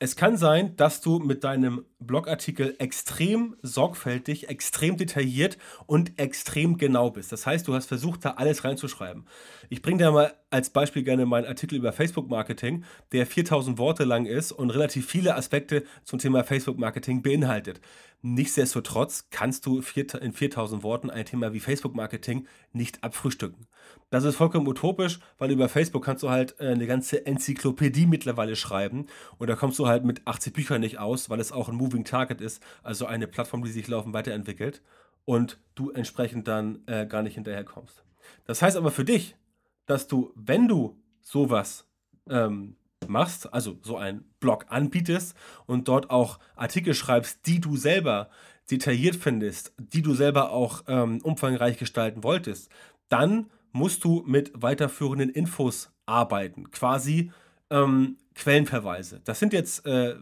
Es 0.00 0.14
kann 0.14 0.36
sein, 0.36 0.76
dass 0.76 1.00
du 1.00 1.18
mit 1.18 1.42
deinem 1.42 1.84
Blogartikel 1.98 2.76
extrem 2.78 3.56
sorgfältig, 3.62 4.48
extrem 4.48 4.96
detailliert 4.96 5.58
und 5.86 6.20
extrem 6.20 6.78
genau 6.78 7.10
bist. 7.10 7.32
Das 7.32 7.46
heißt, 7.46 7.66
du 7.66 7.74
hast 7.74 7.86
versucht, 7.86 8.24
da 8.24 8.30
alles 8.32 8.62
reinzuschreiben. 8.62 9.26
Ich 9.70 9.82
bringe 9.82 9.98
dir 9.98 10.12
mal 10.12 10.34
als 10.50 10.70
Beispiel 10.70 11.02
gerne 11.02 11.26
meinen 11.26 11.46
Artikel 11.46 11.76
über 11.76 11.92
Facebook-Marketing, 11.92 12.84
der 13.12 13.26
4000 13.26 13.78
Worte 13.78 14.04
lang 14.04 14.26
ist 14.26 14.52
und 14.52 14.70
relativ 14.70 15.08
viele 15.08 15.34
Aspekte 15.34 15.84
zum 16.04 16.18
Thema 16.18 16.44
Facebook-Marketing 16.44 17.22
beinhaltet. 17.22 17.80
Nichtsdestotrotz 18.22 19.28
kannst 19.30 19.66
du 19.66 19.80
in 20.20 20.32
4000 20.32 20.82
Worten 20.82 21.10
ein 21.10 21.24
Thema 21.24 21.52
wie 21.52 21.60
Facebook-Marketing 21.60 22.48
nicht 22.72 23.04
abfrühstücken. 23.04 23.67
Das 24.10 24.24
ist 24.24 24.36
vollkommen 24.36 24.66
utopisch, 24.66 25.20
weil 25.36 25.50
über 25.50 25.68
Facebook 25.68 26.04
kannst 26.04 26.22
du 26.22 26.30
halt 26.30 26.58
äh, 26.60 26.68
eine 26.68 26.86
ganze 26.86 27.26
Enzyklopädie 27.26 28.06
mittlerweile 28.06 28.56
schreiben 28.56 29.06
und 29.36 29.48
da 29.48 29.56
kommst 29.56 29.78
du 29.78 29.86
halt 29.86 30.04
mit 30.04 30.26
80 30.26 30.52
Büchern 30.52 30.80
nicht 30.80 30.98
aus, 30.98 31.28
weil 31.28 31.40
es 31.40 31.52
auch 31.52 31.68
ein 31.68 31.74
Moving 31.74 32.04
Target 32.04 32.40
ist, 32.40 32.62
also 32.82 33.06
eine 33.06 33.26
Plattform, 33.26 33.62
die 33.64 33.70
sich 33.70 33.86
laufend 33.86 34.14
weiterentwickelt 34.14 34.82
und 35.26 35.58
du 35.74 35.90
entsprechend 35.90 36.48
dann 36.48 36.80
äh, 36.86 37.06
gar 37.06 37.22
nicht 37.22 37.34
hinterherkommst. 37.34 38.02
Das 38.46 38.62
heißt 38.62 38.76
aber 38.76 38.90
für 38.90 39.04
dich, 39.04 39.36
dass 39.84 40.06
du, 40.06 40.32
wenn 40.34 40.68
du 40.68 40.96
sowas 41.20 41.86
ähm, 42.30 42.76
machst, 43.06 43.52
also 43.52 43.78
so 43.82 43.96
einen 43.96 44.24
Blog 44.40 44.66
anbietest 44.68 45.36
und 45.66 45.88
dort 45.88 46.10
auch 46.10 46.38
Artikel 46.56 46.94
schreibst, 46.94 47.46
die 47.46 47.60
du 47.60 47.76
selber 47.76 48.30
detailliert 48.70 49.16
findest, 49.16 49.72
die 49.78 50.02
du 50.02 50.14
selber 50.14 50.50
auch 50.50 50.84
ähm, 50.88 51.20
umfangreich 51.22 51.78
gestalten 51.78 52.22
wolltest, 52.22 52.70
dann 53.08 53.50
musst 53.72 54.04
du 54.04 54.22
mit 54.26 54.52
weiterführenden 54.54 55.30
Infos 55.30 55.90
arbeiten, 56.06 56.70
quasi 56.70 57.32
ähm, 57.70 58.16
Quellenverweise. 58.34 59.20
Das 59.24 59.40
sind 59.40 59.52
jetzt 59.52 59.84
äh, 59.84 60.14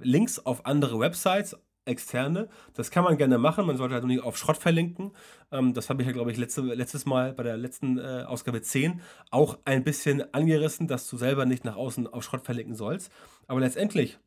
Links 0.00 0.38
auf 0.38 0.66
andere 0.66 1.00
Websites, 1.00 1.56
externe. 1.86 2.48
Das 2.74 2.90
kann 2.90 3.04
man 3.04 3.16
gerne 3.16 3.38
machen. 3.38 3.66
Man 3.66 3.76
sollte 3.76 3.94
halt 3.94 4.04
nur 4.04 4.12
nicht 4.12 4.22
auf 4.22 4.36
Schrott 4.36 4.56
verlinken. 4.56 5.12
Ähm, 5.50 5.72
das 5.72 5.88
habe 5.88 6.02
ich 6.02 6.06
ja, 6.06 6.12
glaube 6.12 6.30
ich, 6.30 6.36
letzte, 6.36 6.60
letztes 6.60 7.06
Mal 7.06 7.32
bei 7.32 7.42
der 7.42 7.56
letzten 7.56 7.98
äh, 7.98 8.24
Ausgabe 8.26 8.60
10 8.60 9.00
auch 9.30 9.58
ein 9.64 9.84
bisschen 9.84 10.32
angerissen, 10.34 10.88
dass 10.88 11.08
du 11.08 11.16
selber 11.16 11.46
nicht 11.46 11.64
nach 11.64 11.76
außen 11.76 12.06
auf 12.06 12.24
Schrott 12.24 12.44
verlinken 12.44 12.74
sollst. 12.74 13.10
Aber 13.46 13.60
letztendlich, 13.60 14.18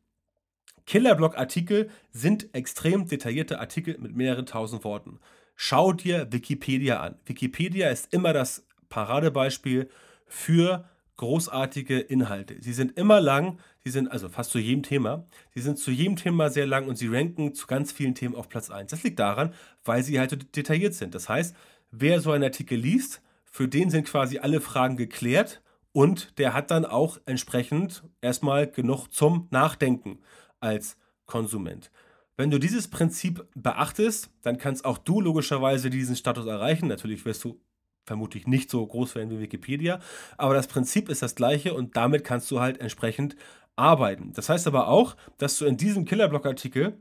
Killerblock-Artikel 0.85 1.89
sind 2.11 2.53
extrem 2.55 3.07
detaillierte 3.07 3.59
Artikel 3.59 3.97
mit 3.99 4.15
mehreren 4.15 4.45
tausend 4.45 4.83
Worten. 4.83 5.19
Schau 5.61 5.91
dir 5.91 6.31
Wikipedia 6.31 7.01
an. 7.01 7.15
Wikipedia 7.25 7.89
ist 7.89 8.13
immer 8.13 8.31
das 8.31 8.65
Paradebeispiel 8.87 9.89
für 10.25 10.87
großartige 11.17 11.99
Inhalte. 11.99 12.55
Sie 12.61 12.71
sind 12.71 12.97
immer 12.97 13.19
lang, 13.19 13.59
sie 13.83 13.89
sind 13.89 14.09
also 14.09 14.29
fast 14.29 14.51
zu 14.51 14.59
jedem 14.59 14.83
Thema, 14.83 15.25
sie 15.53 15.59
sind 15.59 15.77
zu 15.77 15.91
jedem 15.91 16.15
Thema 16.15 16.49
sehr 16.49 16.65
lang 16.65 16.87
und 16.87 16.97
sie 16.97 17.09
ranken 17.09 17.53
zu 17.55 17.67
ganz 17.67 17.91
vielen 17.91 18.15
Themen 18.15 18.35
auf 18.35 18.47
Platz 18.47 18.69
1. 18.69 18.89
Das 18.89 19.03
liegt 19.03 19.19
daran, 19.19 19.53
weil 19.83 20.01
sie 20.01 20.17
halt 20.17 20.29
so 20.29 20.37
detailliert 20.37 20.93
sind. 20.93 21.13
Das 21.13 21.27
heißt, 21.27 21.53
wer 21.91 22.21
so 22.21 22.31
einen 22.31 22.45
Artikel 22.45 22.79
liest, 22.79 23.21
für 23.43 23.67
den 23.67 23.89
sind 23.89 24.07
quasi 24.07 24.39
alle 24.39 24.61
Fragen 24.61 24.95
geklärt 24.95 25.61
und 25.91 26.39
der 26.39 26.53
hat 26.53 26.71
dann 26.71 26.85
auch 26.85 27.19
entsprechend 27.25 28.05
erstmal 28.21 28.65
genug 28.65 29.09
zum 29.09 29.49
Nachdenken 29.51 30.19
als 30.61 30.95
Konsument. 31.25 31.91
Wenn 32.39 32.51
du 32.51 32.57
dieses 32.57 32.87
Prinzip 32.87 33.45
beachtest, 33.53 34.29
dann 34.43 34.57
kannst 34.57 34.85
auch 34.85 34.97
du 34.97 35.19
logischerweise 35.19 35.89
diesen 35.89 36.15
Status 36.15 36.45
erreichen. 36.45 36.87
Natürlich 36.87 37.25
wirst 37.25 37.43
du 37.43 37.59
vermutlich 38.05 38.47
nicht 38.47 38.69
so 38.69 38.87
groß 38.87 39.15
werden 39.15 39.29
wie 39.29 39.41
Wikipedia, 39.41 39.99
aber 40.37 40.53
das 40.53 40.67
Prinzip 40.67 41.09
ist 41.09 41.21
das 41.21 41.35
gleiche 41.35 41.73
und 41.73 41.97
damit 41.97 42.23
kannst 42.23 42.49
du 42.49 42.61
halt 42.61 42.79
entsprechend 42.79 43.35
arbeiten. 43.75 44.31
Das 44.31 44.47
heißt 44.47 44.67
aber 44.67 44.87
auch, 44.87 45.17
dass 45.37 45.57
du 45.57 45.65
in 45.65 45.75
diesem 45.75 46.05
Killerblock-Artikel 46.05 46.97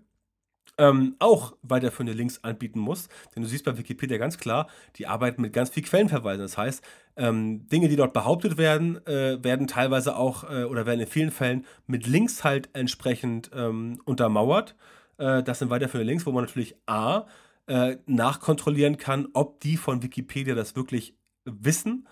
ähm, 0.76 1.14
auch 1.20 1.56
weiterführende 1.62 2.14
Links 2.14 2.42
anbieten 2.42 2.80
musst. 2.80 3.08
Denn 3.36 3.44
du 3.44 3.48
siehst 3.48 3.64
bei 3.64 3.78
Wikipedia 3.78 4.18
ganz 4.18 4.38
klar, 4.38 4.66
die 4.96 5.06
arbeiten 5.06 5.40
mit 5.40 5.52
ganz 5.52 5.70
viel 5.70 5.84
Quellenverweisen. 5.84 6.42
Das 6.42 6.58
heißt, 6.58 6.82
ähm, 7.14 7.68
Dinge, 7.68 7.86
die 7.86 7.94
dort 7.94 8.12
behauptet 8.12 8.58
werden, 8.58 9.06
äh, 9.06 9.38
werden 9.44 9.68
teilweise 9.68 10.16
auch 10.16 10.50
äh, 10.50 10.64
oder 10.64 10.84
werden 10.84 10.98
in 10.98 11.06
vielen 11.06 11.30
Fällen 11.30 11.64
mit 11.86 12.08
Links 12.08 12.42
halt 12.42 12.70
entsprechend 12.72 13.52
ähm, 13.54 14.00
untermauert. 14.04 14.74
Äh, 15.18 15.42
das 15.42 15.58
sind 15.58 15.70
weiterführende 15.70 16.10
Links, 16.10 16.26
wo 16.26 16.32
man 16.32 16.44
natürlich 16.44 16.74
A 16.86 17.26
äh, 17.66 17.98
nachkontrollieren 18.06 18.96
kann, 18.96 19.28
ob 19.34 19.60
die 19.60 19.76
von 19.76 20.02
Wikipedia 20.02 20.54
das 20.54 20.74
wirklich 20.74 21.14
wissen, 21.44 22.08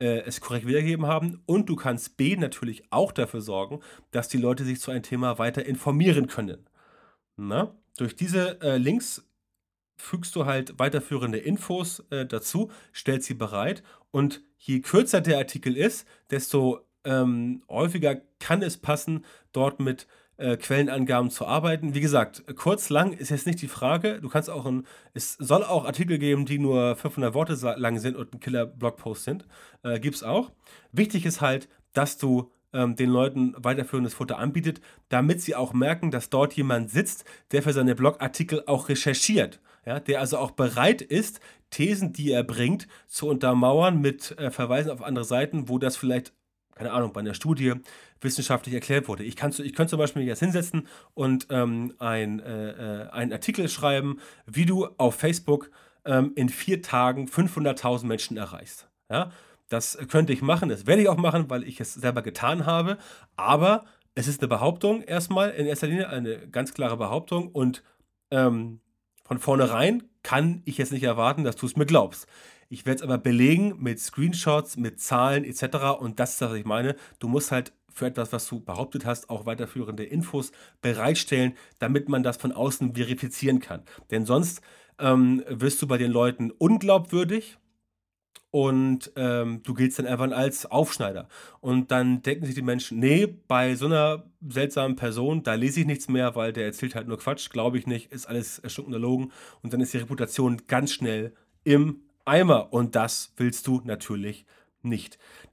äh, 0.00 0.20
es 0.20 0.40
korrekt 0.40 0.66
wiedergegeben 0.66 1.06
haben. 1.06 1.42
Und 1.46 1.68
du 1.68 1.76
kannst 1.76 2.16
B 2.16 2.36
natürlich 2.36 2.84
auch 2.90 3.12
dafür 3.12 3.40
sorgen, 3.40 3.80
dass 4.12 4.28
die 4.28 4.38
Leute 4.38 4.64
sich 4.64 4.80
zu 4.80 4.90
einem 4.90 5.02
Thema 5.02 5.38
weiter 5.38 5.64
informieren 5.64 6.26
können. 6.26 6.66
Na? 7.36 7.74
Durch 7.96 8.16
diese 8.16 8.60
äh, 8.62 8.76
Links 8.76 9.26
fügst 9.96 10.34
du 10.36 10.46
halt 10.46 10.78
weiterführende 10.78 11.38
Infos 11.38 12.00
äh, 12.10 12.24
dazu, 12.24 12.70
stellst 12.94 13.26
sie 13.26 13.34
bereit 13.34 13.82
und 14.10 14.42
je 14.58 14.80
kürzer 14.80 15.20
der 15.20 15.38
Artikel 15.38 15.76
ist, 15.76 16.06
desto 16.30 16.80
ähm, 17.04 17.62
häufiger 17.68 18.16
kann 18.38 18.62
es 18.62 18.78
passen, 18.78 19.24
dort 19.52 19.80
mit 19.80 20.06
äh, 20.40 20.56
Quellenangaben 20.56 21.30
zu 21.30 21.46
arbeiten. 21.46 21.94
Wie 21.94 22.00
gesagt, 22.00 22.44
kurz, 22.56 22.88
lang 22.88 23.12
ist 23.12 23.30
jetzt 23.30 23.46
nicht 23.46 23.60
die 23.60 23.68
Frage. 23.68 24.20
Du 24.20 24.28
kannst 24.28 24.48
auch 24.50 24.66
ein, 24.66 24.86
es 25.12 25.34
soll 25.34 25.62
auch 25.62 25.84
Artikel 25.84 26.18
geben, 26.18 26.46
die 26.46 26.58
nur 26.58 26.96
500 26.96 27.34
Worte 27.34 27.54
lang 27.76 27.98
sind 27.98 28.16
und 28.16 28.34
ein 28.34 28.40
Killer-Blogpost 28.40 29.24
sind. 29.24 29.46
Äh, 29.82 30.00
Gibt 30.00 30.16
es 30.16 30.22
auch. 30.22 30.50
Wichtig 30.92 31.26
ist 31.26 31.40
halt, 31.40 31.68
dass 31.92 32.16
du 32.16 32.50
ähm, 32.72 32.96
den 32.96 33.10
Leuten 33.10 33.54
weiterführendes 33.58 34.14
Futter 34.14 34.38
anbietet, 34.38 34.80
damit 35.08 35.42
sie 35.42 35.54
auch 35.54 35.72
merken, 35.72 36.10
dass 36.10 36.30
dort 36.30 36.54
jemand 36.54 36.90
sitzt, 36.90 37.24
der 37.52 37.62
für 37.62 37.72
seine 37.72 37.94
Blogartikel 37.94 38.62
auch 38.66 38.88
recherchiert. 38.88 39.60
Ja, 39.86 39.98
der 39.98 40.20
also 40.20 40.38
auch 40.38 40.50
bereit 40.50 41.02
ist, 41.02 41.40
Thesen, 41.70 42.12
die 42.12 42.32
er 42.32 42.44
bringt, 42.44 42.86
zu 43.06 43.28
untermauern 43.28 44.00
mit 44.00 44.38
äh, 44.38 44.50
Verweisen 44.50 44.90
auf 44.90 45.02
andere 45.02 45.24
Seiten, 45.24 45.68
wo 45.68 45.78
das 45.78 45.96
vielleicht 45.96 46.32
keine 46.80 46.92
Ahnung, 46.92 47.12
bei 47.12 47.20
einer 47.20 47.34
Studie 47.34 47.74
wissenschaftlich 48.20 48.74
erklärt 48.74 49.08
wurde. 49.08 49.24
Ich, 49.24 49.36
kann, 49.36 49.50
ich 49.50 49.74
könnte 49.74 49.90
zum 49.90 49.98
Beispiel 49.98 50.22
jetzt 50.22 50.40
hinsetzen 50.40 50.86
und 51.14 51.46
ähm, 51.50 51.94
ein, 51.98 52.40
äh, 52.40 52.70
äh 53.04 53.10
einen 53.10 53.32
Artikel 53.32 53.68
schreiben, 53.68 54.18
wie 54.46 54.66
du 54.66 54.86
auf 54.98 55.14
Facebook 55.14 55.70
ähm, 56.04 56.32
in 56.34 56.48
vier 56.48 56.82
Tagen 56.82 57.26
500.000 57.26 58.06
Menschen 58.06 58.36
erreichst. 58.36 58.88
Ja? 59.10 59.30
Das 59.68 59.98
könnte 60.08 60.32
ich 60.32 60.42
machen, 60.42 60.68
das 60.68 60.86
werde 60.86 61.02
ich 61.02 61.08
auch 61.08 61.16
machen, 61.16 61.48
weil 61.48 61.64
ich 61.64 61.80
es 61.80 61.94
selber 61.94 62.22
getan 62.22 62.66
habe. 62.66 62.98
Aber 63.36 63.84
es 64.14 64.26
ist 64.26 64.40
eine 64.40 64.48
Behauptung 64.48 65.02
erstmal, 65.02 65.50
in 65.50 65.66
erster 65.66 65.86
Linie 65.86 66.08
eine 66.08 66.48
ganz 66.48 66.74
klare 66.74 66.96
Behauptung 66.96 67.48
und 67.48 67.82
ähm, 68.30 68.80
von 69.24 69.38
vornherein 69.38 70.02
kann 70.22 70.62
ich 70.64 70.78
jetzt 70.78 70.92
nicht 70.92 71.04
erwarten, 71.04 71.44
dass 71.44 71.56
du 71.56 71.66
es 71.66 71.76
mir 71.76 71.86
glaubst. 71.86 72.26
Ich 72.68 72.86
werde 72.86 72.98
es 72.98 73.02
aber 73.02 73.18
belegen 73.18 73.76
mit 73.80 73.98
Screenshots, 73.98 74.76
mit 74.76 75.00
Zahlen 75.00 75.44
etc. 75.44 75.98
Und 75.98 76.20
das 76.20 76.32
ist 76.32 76.40
das, 76.40 76.50
was 76.50 76.58
ich 76.58 76.64
meine. 76.64 76.96
Du 77.18 77.28
musst 77.28 77.50
halt 77.50 77.72
für 77.92 78.06
etwas, 78.06 78.32
was 78.32 78.48
du 78.48 78.60
behauptet 78.60 79.04
hast, 79.04 79.30
auch 79.30 79.46
weiterführende 79.46 80.04
Infos 80.04 80.52
bereitstellen, 80.80 81.54
damit 81.78 82.08
man 82.08 82.22
das 82.22 82.36
von 82.36 82.52
außen 82.52 82.94
verifizieren 82.94 83.60
kann. 83.60 83.82
Denn 84.10 84.26
sonst 84.26 84.60
ähm, 84.98 85.42
wirst 85.48 85.80
du 85.82 85.86
bei 85.86 85.98
den 85.98 86.10
Leuten 86.10 86.50
unglaubwürdig 86.50 87.58
und 88.50 89.12
ähm, 89.14 89.62
du 89.62 89.74
giltst 89.74 89.98
dann 89.98 90.06
einfach 90.06 90.30
als 90.36 90.66
Aufschneider. 90.66 91.28
Und 91.60 91.90
dann 91.92 92.22
denken 92.22 92.46
sich 92.46 92.54
die 92.54 92.62
Menschen, 92.62 92.98
nee, 92.98 93.26
bei 93.26 93.76
so 93.76 93.86
einer 93.86 94.24
seltsamen 94.46 94.96
Person, 94.96 95.42
da 95.42 95.54
lese 95.54 95.80
ich 95.80 95.86
nichts 95.86 96.08
mehr, 96.08 96.34
weil 96.34 96.52
der 96.52 96.64
erzählt 96.64 96.94
halt 96.94 97.06
nur 97.06 97.18
Quatsch, 97.18 97.50
glaube 97.50 97.78
ich 97.78 97.86
nicht, 97.86 98.10
ist 98.12 98.26
alles 98.26 98.58
erstunkener 98.58 98.98
Logen. 98.98 99.30
Und 99.62 99.72
dann 99.72 99.80
ist 99.80 99.94
die 99.94 99.98
Reputation 99.98 100.62
ganz 100.66 100.92
schnell 100.92 101.32
im 101.62 102.02
Eimer. 102.24 102.72
Und 102.72 102.96
das 102.96 103.32
willst 103.36 103.66
du 103.66 103.82
natürlich 103.84 104.20
nicht. 104.20 104.46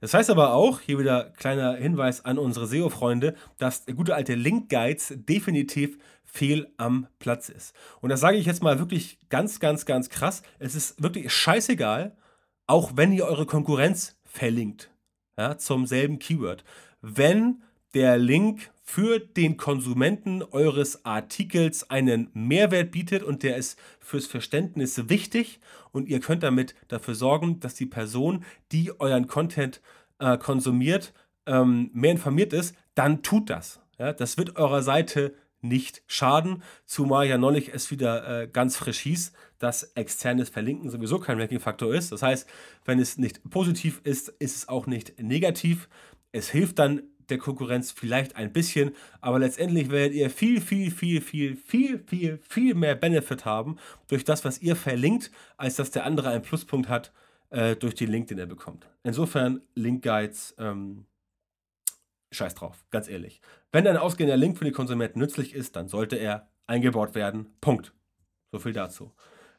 Das 0.00 0.14
heißt 0.14 0.30
aber 0.30 0.54
auch, 0.54 0.80
hier 0.80 0.98
wieder 0.98 1.30
kleiner 1.30 1.74
Hinweis 1.74 2.24
an 2.24 2.38
unsere 2.38 2.66
SEO-Freunde, 2.66 3.34
dass 3.58 3.84
der 3.84 3.94
gute 3.94 4.14
alte 4.14 4.34
Link-Guides 4.34 5.14
definitiv 5.16 5.98
fehl 6.24 6.72
am 6.76 7.08
Platz 7.18 7.48
ist. 7.48 7.74
Und 8.00 8.10
das 8.10 8.20
sage 8.20 8.36
ich 8.36 8.46
jetzt 8.46 8.62
mal 8.62 8.78
wirklich 8.78 9.18
ganz, 9.28 9.60
ganz, 9.60 9.86
ganz 9.86 10.08
krass. 10.08 10.42
Es 10.58 10.74
ist 10.74 11.02
wirklich 11.02 11.32
scheißegal, 11.32 12.16
auch 12.66 12.92
wenn 12.96 13.12
ihr 13.12 13.24
eure 13.24 13.46
Konkurrenz 13.46 14.16
verlinkt, 14.24 14.90
ja, 15.36 15.56
zum 15.56 15.86
selben 15.86 16.18
Keyword. 16.18 16.64
Wenn 17.00 17.62
der 17.94 18.18
Link 18.18 18.70
für 18.88 19.18
den 19.18 19.58
Konsumenten 19.58 20.42
eures 20.42 21.04
Artikels 21.04 21.90
einen 21.90 22.30
Mehrwert 22.32 22.90
bietet 22.90 23.22
und 23.22 23.42
der 23.42 23.58
ist 23.58 23.78
fürs 24.00 24.24
Verständnis 24.24 25.10
wichtig 25.10 25.60
und 25.92 26.08
ihr 26.08 26.20
könnt 26.20 26.42
damit 26.42 26.74
dafür 26.88 27.14
sorgen, 27.14 27.60
dass 27.60 27.74
die 27.74 27.84
Person, 27.84 28.46
die 28.72 28.98
euren 28.98 29.26
Content 29.26 29.82
äh, 30.20 30.38
konsumiert, 30.38 31.12
ähm, 31.44 31.90
mehr 31.92 32.12
informiert 32.12 32.54
ist, 32.54 32.74
dann 32.94 33.22
tut 33.22 33.50
das. 33.50 33.78
Ja, 33.98 34.14
das 34.14 34.38
wird 34.38 34.56
eurer 34.56 34.82
Seite 34.82 35.34
nicht 35.60 36.02
schaden, 36.06 36.62
zumal 36.86 37.26
ja 37.26 37.36
neulich 37.36 37.74
es 37.74 37.90
wieder 37.90 38.44
äh, 38.44 38.48
ganz 38.48 38.78
frisch 38.78 39.00
hieß, 39.00 39.32
dass 39.58 39.82
externes 39.96 40.48
Verlinken 40.48 40.88
sowieso 40.88 41.18
kein 41.18 41.38
Ranking-Faktor 41.38 41.94
ist. 41.94 42.10
Das 42.10 42.22
heißt, 42.22 42.48
wenn 42.86 43.00
es 43.00 43.18
nicht 43.18 43.50
positiv 43.50 44.00
ist, 44.04 44.30
ist 44.38 44.56
es 44.56 44.68
auch 44.68 44.86
nicht 44.86 45.20
negativ. 45.20 45.90
Es 46.32 46.48
hilft 46.48 46.78
dann 46.78 47.02
der 47.30 47.38
Konkurrenz 47.38 47.90
vielleicht 47.90 48.36
ein 48.36 48.52
bisschen, 48.52 48.92
aber 49.20 49.38
letztendlich 49.38 49.90
werdet 49.90 50.14
ihr 50.14 50.30
viel, 50.30 50.60
viel, 50.60 50.90
viel, 50.90 51.20
viel, 51.20 51.56
viel, 51.56 51.98
viel, 52.06 52.38
viel 52.38 52.74
mehr 52.74 52.94
Benefit 52.94 53.44
haben 53.44 53.76
durch 54.08 54.24
das, 54.24 54.44
was 54.44 54.60
ihr 54.60 54.76
verlinkt, 54.76 55.30
als 55.56 55.76
dass 55.76 55.90
der 55.90 56.04
andere 56.04 56.30
einen 56.30 56.42
Pluspunkt 56.42 56.88
hat 56.88 57.12
äh, 57.50 57.76
durch 57.76 57.94
den 57.94 58.10
Link, 58.10 58.28
den 58.28 58.38
er 58.38 58.46
bekommt. 58.46 58.88
Insofern 59.02 59.60
Link-Guides, 59.74 60.54
ähm, 60.58 61.06
scheiß 62.30 62.54
drauf, 62.54 62.84
ganz 62.90 63.08
ehrlich. 63.08 63.40
Wenn 63.72 63.86
ein 63.86 63.96
ausgehender 63.96 64.36
Link 64.36 64.58
für 64.58 64.64
die 64.64 64.72
Konsumenten 64.72 65.18
nützlich 65.18 65.54
ist, 65.54 65.76
dann 65.76 65.88
sollte 65.88 66.16
er 66.16 66.48
eingebaut 66.66 67.14
werden. 67.14 67.46
Punkt. 67.60 67.92
So 68.52 68.58
viel 68.58 68.72
dazu. 68.72 69.12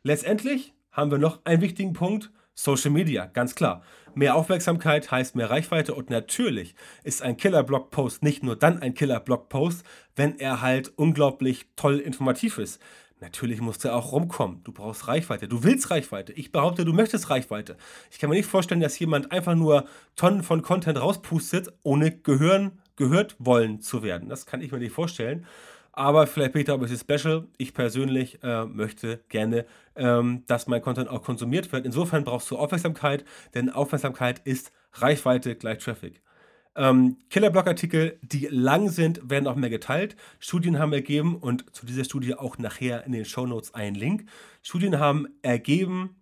Letztendlich 0.03 0.73
haben 0.91 1.12
wir 1.12 1.17
noch 1.17 1.45
einen 1.45 1.62
wichtigen 1.62 1.93
Punkt. 1.93 2.32
Social 2.62 2.91
Media, 2.91 3.26
ganz 3.26 3.56
klar. 3.56 3.84
Mehr 4.15 4.36
Aufmerksamkeit 4.36 5.10
heißt 5.12 5.34
mehr 5.34 5.50
Reichweite 5.50 5.93
und 5.93 6.10
natürlich 6.10 6.76
ist 7.06 7.22
ein 7.22 7.38
Killer-Blog-Post 7.38 8.22
nicht 8.22 8.43
nur 8.43 8.58
dann 8.58 8.80
ein 8.80 8.93
Killer-Blog-Post, 8.93 9.86
wenn 10.17 10.38
er 10.39 10.60
halt 10.60 10.91
unglaublich 10.98 11.67
toll 11.78 12.00
informativ 12.00 12.58
ist. 12.58 12.82
Natürlich 13.22 13.62
muss 13.62 13.84
er 13.86 13.95
auch 13.95 14.12
rumkommen. 14.12 14.62
Du 14.65 14.74
brauchst 14.74 15.08
Reichweite. 15.08 15.48
Du 15.48 15.63
willst 15.63 15.89
Reichweite. 15.89 16.34
Ich 16.34 16.52
behaupte, 16.52 16.84
du 16.84 16.91
möchtest 16.91 17.30
Reichweite. 17.30 17.78
Ich 18.12 18.19
kann 18.19 18.30
mir 18.30 18.36
nicht 18.36 18.50
vorstellen, 18.50 18.82
dass 18.82 19.00
jemand 19.00 19.32
einfach 19.32 19.56
nur 19.56 19.86
Tonnen 20.17 20.43
von 20.43 20.62
Content 20.62 21.00
rauspustet, 21.00 21.72
ohne 21.84 22.12
gehören, 22.12 22.82
gehört 22.98 23.38
wollen 23.39 23.80
zu 23.80 24.04
werden. 24.04 24.28
Das 24.28 24.45
kann 24.45 24.62
ich 24.62 24.74
mir 24.74 24.80
nicht 24.80 24.93
vorstellen. 24.93 25.45
Aber 25.99 26.27
vielleicht 26.27 26.53
bin 26.53 26.62
ich 26.62 26.65
da 26.65 26.75
ein 26.75 26.79
bisschen 26.79 26.97
special. 26.97 27.49
Ich 27.57 27.73
persönlich 27.73 28.41
äh, 28.41 28.63
möchte 28.63 29.19
gerne, 29.27 29.65
ähm, 29.97 30.43
dass 30.47 30.65
mein 30.65 30.81
Content 30.81 31.09
auch 31.09 31.21
konsumiert 31.21 31.69
wird. 31.73 31.85
Insofern 31.85 32.23
brauchst 32.23 32.49
du 32.49 32.57
Aufmerksamkeit, 32.57 33.25
denn 33.53 33.69
Aufmerksamkeit 33.69 34.39
ist 34.45 34.71
Reichweite 34.93 35.57
gleich 35.57 35.79
Traffic. 35.79 36.21
Ähm, 36.77 37.17
Killerblock-Artikel, 37.29 38.17
die 38.21 38.47
lang 38.49 38.88
sind, 38.88 39.29
werden 39.29 39.45
auch 39.45 39.57
mehr 39.57 39.69
geteilt. 39.69 40.15
Studien 40.39 40.79
haben 40.79 40.93
ergeben, 40.93 41.35
und 41.35 41.75
zu 41.75 41.85
dieser 41.85 42.05
Studie 42.05 42.33
auch 42.33 42.57
nachher 42.57 43.05
in 43.05 43.12
den 43.12 43.25
Show 43.25 43.45
Notes 43.45 43.73
ein 43.73 43.93
Link. 43.93 44.23
Studien 44.62 44.99
haben 44.99 45.27
ergeben, 45.41 46.15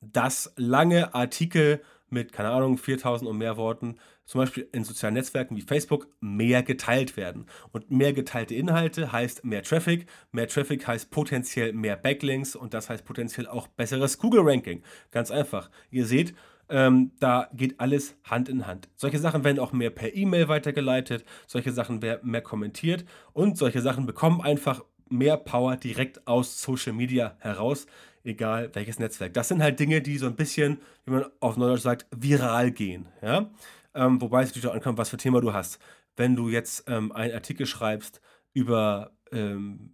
dass 0.00 0.52
lange 0.54 1.12
Artikel 1.12 1.82
mit, 2.08 2.32
keine 2.32 2.50
Ahnung, 2.50 2.78
4000 2.78 3.28
und 3.28 3.38
mehr 3.38 3.56
Worten 3.56 3.96
zum 4.24 4.40
Beispiel 4.40 4.68
in 4.72 4.84
sozialen 4.84 5.14
Netzwerken 5.14 5.56
wie 5.56 5.62
Facebook 5.62 6.08
mehr 6.20 6.62
geteilt 6.62 7.16
werden. 7.16 7.46
Und 7.72 7.90
mehr 7.90 8.12
geteilte 8.12 8.54
Inhalte 8.54 9.12
heißt 9.12 9.44
mehr 9.44 9.62
Traffic. 9.62 10.06
Mehr 10.30 10.48
Traffic 10.48 10.86
heißt 10.86 11.10
potenziell 11.10 11.72
mehr 11.72 11.96
Backlinks 11.96 12.56
und 12.56 12.74
das 12.74 12.88
heißt 12.88 13.04
potenziell 13.04 13.46
auch 13.46 13.66
besseres 13.68 14.18
Google-Ranking. 14.18 14.82
Ganz 15.10 15.30
einfach. 15.30 15.70
Ihr 15.90 16.06
seht, 16.06 16.34
ähm, 16.68 17.12
da 17.20 17.48
geht 17.52 17.78
alles 17.80 18.14
Hand 18.24 18.48
in 18.48 18.66
Hand. 18.66 18.88
Solche 18.96 19.18
Sachen 19.18 19.44
werden 19.44 19.58
auch 19.58 19.72
mehr 19.72 19.90
per 19.90 20.14
E-Mail 20.14 20.48
weitergeleitet, 20.48 21.24
solche 21.46 21.72
Sachen 21.72 22.00
werden 22.00 22.30
mehr 22.30 22.40
kommentiert 22.40 23.04
und 23.32 23.58
solche 23.58 23.82
Sachen 23.82 24.06
bekommen 24.06 24.40
einfach 24.40 24.82
mehr 25.10 25.36
Power 25.36 25.76
direkt 25.76 26.26
aus 26.26 26.62
Social 26.62 26.94
Media 26.94 27.36
heraus, 27.40 27.86
egal 28.24 28.70
welches 28.72 28.98
Netzwerk. 28.98 29.34
Das 29.34 29.48
sind 29.48 29.62
halt 29.62 29.78
Dinge, 29.78 30.00
die 30.00 30.16
so 30.16 30.26
ein 30.26 30.36
bisschen, 30.36 30.78
wie 31.04 31.12
man 31.12 31.26
auf 31.40 31.56
Neudeutsch 31.56 31.82
sagt, 31.82 32.06
viral 32.10 32.70
gehen. 32.70 33.06
Ja? 33.20 33.50
Ähm, 33.94 34.20
wobei 34.20 34.42
es 34.42 34.50
natürlich 34.50 34.68
auch 34.68 34.74
ankommt, 34.74 34.98
was 34.98 35.10
für 35.10 35.16
Thema 35.16 35.40
du 35.40 35.52
hast. 35.52 35.78
Wenn 36.16 36.36
du 36.36 36.48
jetzt 36.48 36.84
ähm, 36.88 37.12
einen 37.12 37.34
Artikel 37.34 37.66
schreibst 37.66 38.20
über 38.52 39.12
ähm, 39.32 39.92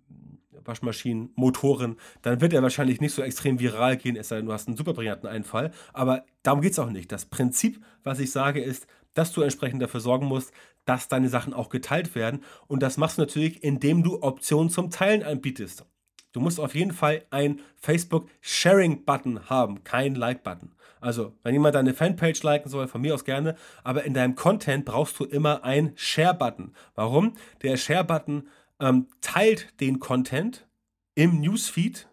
Waschmaschinen, 0.64 1.30
Motoren, 1.36 1.96
dann 2.22 2.40
wird 2.40 2.52
er 2.52 2.62
wahrscheinlich 2.62 3.00
nicht 3.00 3.14
so 3.14 3.22
extrem 3.22 3.60
viral 3.60 3.96
gehen, 3.96 4.16
es 4.16 4.28
sei 4.28 4.36
denn, 4.36 4.46
du 4.46 4.52
hast 4.52 4.68
einen 4.68 4.76
super 4.76 4.92
brillanten 4.92 5.28
Einfall. 5.28 5.70
Aber 5.92 6.24
darum 6.42 6.60
geht 6.60 6.72
es 6.72 6.78
auch 6.78 6.90
nicht. 6.90 7.12
Das 7.12 7.26
Prinzip, 7.26 7.80
was 8.02 8.18
ich 8.18 8.30
sage, 8.30 8.60
ist, 8.60 8.86
dass 9.14 9.32
du 9.32 9.42
entsprechend 9.42 9.82
dafür 9.82 10.00
sorgen 10.00 10.26
musst, 10.26 10.52
dass 10.84 11.08
deine 11.08 11.28
Sachen 11.28 11.52
auch 11.52 11.68
geteilt 11.68 12.14
werden. 12.14 12.40
Und 12.66 12.82
das 12.82 12.96
machst 12.96 13.18
du 13.18 13.22
natürlich, 13.22 13.62
indem 13.62 14.02
du 14.02 14.22
Optionen 14.22 14.70
zum 14.70 14.90
Teilen 14.90 15.22
anbietest. 15.22 15.84
Du 16.32 16.40
musst 16.40 16.60
auf 16.60 16.74
jeden 16.74 16.92
Fall 16.92 17.24
einen 17.30 17.60
Facebook 17.76 18.28
Sharing 18.40 19.04
Button 19.04 19.48
haben, 19.48 19.82
kein 19.84 20.14
Like 20.14 20.42
Button. 20.42 20.72
Also, 21.00 21.36
wenn 21.42 21.54
jemand 21.54 21.74
deine 21.74 21.94
Fanpage 21.94 22.42
liken 22.42 22.68
soll, 22.68 22.88
von 22.88 23.00
mir 23.00 23.14
aus 23.14 23.24
gerne, 23.24 23.54
aber 23.84 24.04
in 24.04 24.14
deinem 24.14 24.34
Content 24.34 24.84
brauchst 24.84 25.18
du 25.20 25.24
immer 25.24 25.64
einen 25.64 25.92
Share-Button. 25.96 26.72
Warum? 26.94 27.34
Der 27.62 27.76
Share-Button 27.76 28.48
ähm, 28.80 29.08
teilt 29.20 29.80
den 29.80 29.98
Content 30.00 30.66
im 31.14 31.40
Newsfeed 31.40 32.08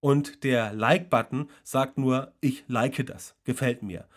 und 0.00 0.44
der 0.44 0.72
Like-Button 0.72 1.48
sagt 1.62 1.98
nur, 1.98 2.32
ich 2.40 2.64
like 2.66 3.06
das, 3.06 3.36
gefällt 3.44 3.82
mir. 3.82 4.08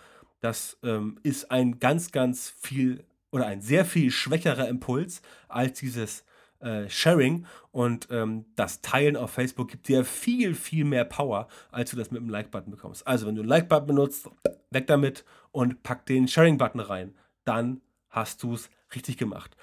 Das 0.41 0.77
ähm, 0.83 1.19
ist 1.23 1.51
ein 1.51 1.79
ganz, 1.79 2.11
ganz 2.11 2.49
viel 2.49 3.03
oder 3.31 3.47
ein 3.47 3.61
sehr 3.61 3.85
viel 3.85 4.11
schwächerer 4.11 4.67
Impuls 4.67 5.21
als 5.47 5.79
dieses 5.79 6.25
äh, 6.59 6.89
Sharing 6.89 7.45
und 7.71 8.07
ähm, 8.11 8.45
das 8.55 8.81
Teilen 8.81 9.17
auf 9.17 9.31
Facebook 9.31 9.69
gibt 9.69 9.87
dir 9.87 10.05
viel, 10.05 10.55
viel 10.55 10.85
mehr 10.85 11.05
Power, 11.05 11.47
als 11.71 11.91
du 11.91 11.97
das 11.97 12.11
mit 12.11 12.21
einem 12.21 12.29
Like-Button 12.29 12.71
bekommst. 12.71 13.05
Also, 13.05 13.27
wenn 13.27 13.35
du 13.35 13.41
einen 13.41 13.49
Like-Button 13.49 13.87
benutzt, 13.87 14.29
weg 14.71 14.87
damit 14.87 15.25
und 15.51 15.83
pack 15.83 16.05
den 16.05 16.27
Sharing-Button 16.27 16.81
rein. 16.81 17.15
Dann 17.43 17.81
hast 18.09 18.43
du 18.43 18.53
es 18.53 18.69
richtig 18.93 19.17
gemacht. 19.17 19.55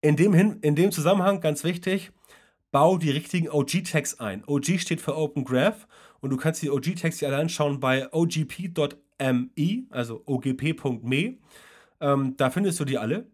In 0.00 0.16
dem, 0.16 0.34
Hin 0.34 0.58
in 0.62 0.74
dem 0.74 0.90
Zusammenhang 0.90 1.40
ganz 1.40 1.64
wichtig, 1.64 2.10
bau 2.72 2.98
die 2.98 3.10
richtigen 3.10 3.48
OG-Tags 3.48 4.18
ein. 4.18 4.42
OG 4.46 4.80
steht 4.80 5.00
für 5.00 5.16
Open 5.16 5.44
Graph 5.44 5.86
und 6.20 6.30
du 6.30 6.36
kannst 6.36 6.62
die 6.62 6.70
OG-Tags 6.70 7.18
dir 7.18 7.28
alle 7.28 7.38
anschauen 7.38 7.78
bei 7.80 8.12
ogp.me, 8.12 9.84
also 9.90 10.22
ogp.me. 10.26 11.38
Ähm, 12.00 12.36
da 12.36 12.50
findest 12.50 12.80
du 12.80 12.84
die 12.84 12.98
alle. 12.98 13.26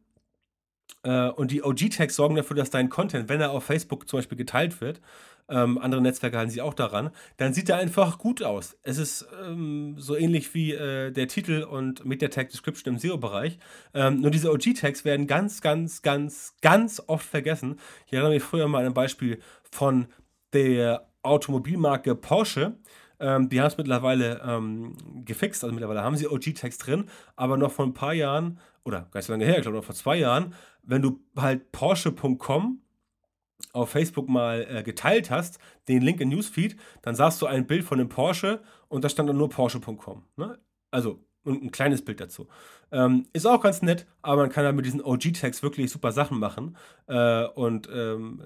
Äh, 1.03 1.29
und 1.29 1.51
die 1.51 1.62
OG-Tags 1.62 2.16
sorgen 2.16 2.37
dafür, 2.37 2.57
dass 2.57 2.70
dein 2.70 2.88
Content, 2.88 3.29
wenn 3.29 3.40
er 3.40 3.51
auf 3.51 3.64
Facebook 3.64 4.09
zum 4.09 4.18
Beispiel 4.18 4.38
geteilt 4.38 4.81
wird, 4.81 5.01
ähm, 5.51 5.79
andere 5.79 6.03
Netzwerke 6.03 6.37
halten 6.37 6.51
sich 6.51 6.61
auch 6.61 6.74
daran, 6.74 7.11
dann 7.38 7.55
sieht 7.55 7.70
er 7.70 7.79
einfach 7.79 8.18
gut 8.18 8.42
aus. 8.42 8.77
Es 8.83 8.98
ist 8.98 9.27
ähm, 9.42 9.94
so 9.96 10.14
ähnlich 10.14 10.53
wie 10.55 10.72
äh, 10.72 11.11
der 11.11 11.27
Titel 11.29 11.62
und 11.62 12.05
mit 12.05 12.20
der 12.20 12.31
Tag 12.31 12.51
Description 12.51 12.94
im 12.94 13.01
SEO-Bereich. 13.01 13.59
Ähm, 13.94 14.20
nur 14.20 14.31
diese 14.31 14.53
OG-Tags 14.53 15.05
werden 15.05 15.27
ganz, 15.27 15.62
ganz, 15.62 16.03
ganz, 16.03 16.55
ganz 16.61 17.03
oft 17.07 17.27
vergessen. 17.27 17.79
Ich 18.07 18.12
erinnere 18.12 18.33
mich 18.33 18.42
früher 18.42 18.68
mal 18.68 18.81
an 18.81 18.87
ein 18.87 18.94
Beispiel 18.94 19.40
von 19.70 20.09
der 20.53 21.09
Automobilmarke 21.22 22.14
Porsche. 22.14 22.77
Ähm, 23.20 23.48
die 23.48 23.61
haben 23.61 23.68
es 23.68 23.79
mittlerweile 23.79 24.42
ähm, 24.46 25.24
gefixt, 25.24 25.64
also 25.64 25.74
mittlerweile 25.74 26.03
haben 26.03 26.16
sie 26.16 26.29
OG-Tags 26.29 26.79
drin, 26.79 27.07
aber 27.37 27.57
noch 27.57 27.72
vor 27.72 27.87
ein 27.87 27.94
paar 27.94 28.12
Jahren, 28.12 28.61
oder 28.85 29.09
gar 29.11 29.18
nicht 29.18 29.27
so 29.27 29.33
lange 29.33 29.44
her, 29.44 29.57
ich 29.57 29.62
glaube 29.62 29.79
noch 29.79 29.85
vor 29.85 29.94
zwei 29.94 30.16
Jahren, 30.16 30.55
wenn 30.88 31.03
du 31.03 31.20
halt 31.37 31.70
Porsche.com 31.70 32.81
auf 33.72 33.90
Facebook 33.90 34.29
mal 34.29 34.66
äh, 34.68 34.83
geteilt 34.83 35.31
hast, 35.31 35.59
den 35.88 36.03
Link 36.03 36.20
in 36.20 36.31
Newsfeed, 36.31 36.77
dann 37.03 37.14
sahst 37.14 37.40
du 37.42 37.46
ein 37.46 37.66
Bild 37.66 37.85
von 37.85 38.01
einem 38.01 38.09
Porsche 38.09 38.62
und 38.88 39.05
da 39.05 39.09
stand 39.09 39.29
dann 39.29 39.37
nur 39.37 39.51
Porsche.com. 39.51 40.24
Ne? 40.37 40.59
Also 40.90 41.24
und 41.44 41.62
ein 41.62 41.70
kleines 41.70 42.05
Bild 42.05 42.20
dazu. 42.20 42.48
Ähm, 42.90 43.27
ist 43.33 43.46
auch 43.46 43.62
ganz 43.62 43.83
nett, 43.83 44.07
aber 44.22 44.42
man 44.42 44.51
kann 44.51 44.64
da 44.64 44.72
mit 44.72 44.87
diesen 44.87 45.03
OG-Tags 45.03 45.62
wirklich 45.62 45.90
super 45.90 46.12
Sachen 46.12 46.38
machen. 46.38 46.77
Äh, 47.07 47.44
und 47.46 47.88
ähm, 47.92 48.42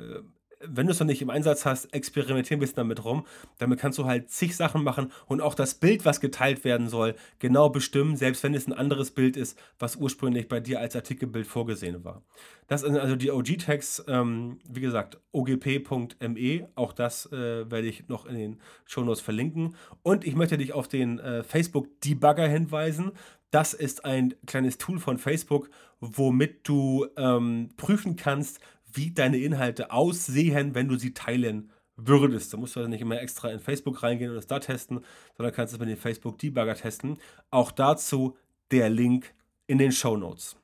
wenn 0.66 0.86
du 0.86 0.92
es 0.92 1.00
noch 1.00 1.06
nicht 1.06 1.22
im 1.22 1.30
Einsatz 1.30 1.64
hast, 1.64 1.92
experimentier 1.94 2.56
ein 2.56 2.60
bisschen 2.60 2.76
damit 2.76 3.04
rum. 3.04 3.26
Damit 3.58 3.80
kannst 3.80 3.98
du 3.98 4.04
halt 4.04 4.30
zig 4.30 4.56
Sachen 4.56 4.82
machen 4.82 5.12
und 5.26 5.40
auch 5.40 5.54
das 5.54 5.74
Bild, 5.74 6.04
was 6.04 6.20
geteilt 6.20 6.64
werden 6.64 6.88
soll, 6.88 7.14
genau 7.38 7.68
bestimmen, 7.68 8.16
selbst 8.16 8.42
wenn 8.42 8.54
es 8.54 8.66
ein 8.66 8.72
anderes 8.72 9.10
Bild 9.10 9.36
ist, 9.36 9.58
was 9.78 9.96
ursprünglich 9.96 10.48
bei 10.48 10.60
dir 10.60 10.80
als 10.80 10.96
Artikelbild 10.96 11.46
vorgesehen 11.46 12.04
war. 12.04 12.22
Das 12.68 12.82
sind 12.82 12.96
also 12.96 13.16
die 13.16 13.30
OG-Tags, 13.30 14.04
ähm, 14.08 14.58
wie 14.68 14.80
gesagt, 14.80 15.18
ogp.me. 15.32 16.68
Auch 16.74 16.92
das 16.92 17.26
äh, 17.32 17.70
werde 17.70 17.86
ich 17.86 18.08
noch 18.08 18.26
in 18.26 18.34
den 18.34 18.60
Shownotes 18.86 19.20
verlinken. 19.20 19.76
Und 20.02 20.24
ich 20.24 20.34
möchte 20.34 20.56
dich 20.56 20.72
auf 20.72 20.88
den 20.88 21.18
äh, 21.18 21.42
Facebook-Debugger 21.42 22.48
hinweisen. 22.48 23.12
Das 23.50 23.74
ist 23.74 24.06
ein 24.06 24.34
kleines 24.46 24.78
Tool 24.78 24.98
von 24.98 25.18
Facebook, 25.18 25.68
womit 26.00 26.66
du 26.66 27.06
ähm, 27.18 27.68
prüfen 27.76 28.16
kannst, 28.16 28.60
wie 28.92 29.12
deine 29.12 29.38
Inhalte 29.38 29.90
aussehen, 29.90 30.74
wenn 30.74 30.88
du 30.88 30.96
sie 30.96 31.14
teilen 31.14 31.70
würdest. 31.96 32.52
Da 32.52 32.56
musst 32.56 32.76
du 32.76 32.80
also 32.80 32.90
nicht 32.90 33.00
immer 33.00 33.20
extra 33.20 33.50
in 33.50 33.60
Facebook 33.60 34.02
reingehen 34.02 34.30
und 34.30 34.36
es 34.36 34.46
da 34.46 34.58
testen, 34.58 35.00
sondern 35.36 35.54
kannst 35.54 35.74
es 35.74 35.80
mit 35.80 35.88
dem 35.88 35.96
Facebook 35.96 36.38
Debugger 36.38 36.74
testen. 36.74 37.18
Auch 37.50 37.70
dazu 37.70 38.36
der 38.70 38.88
Link 38.88 39.34
in 39.66 39.78
den 39.78 39.92
Show 39.92 40.16
Notes. 40.16 40.56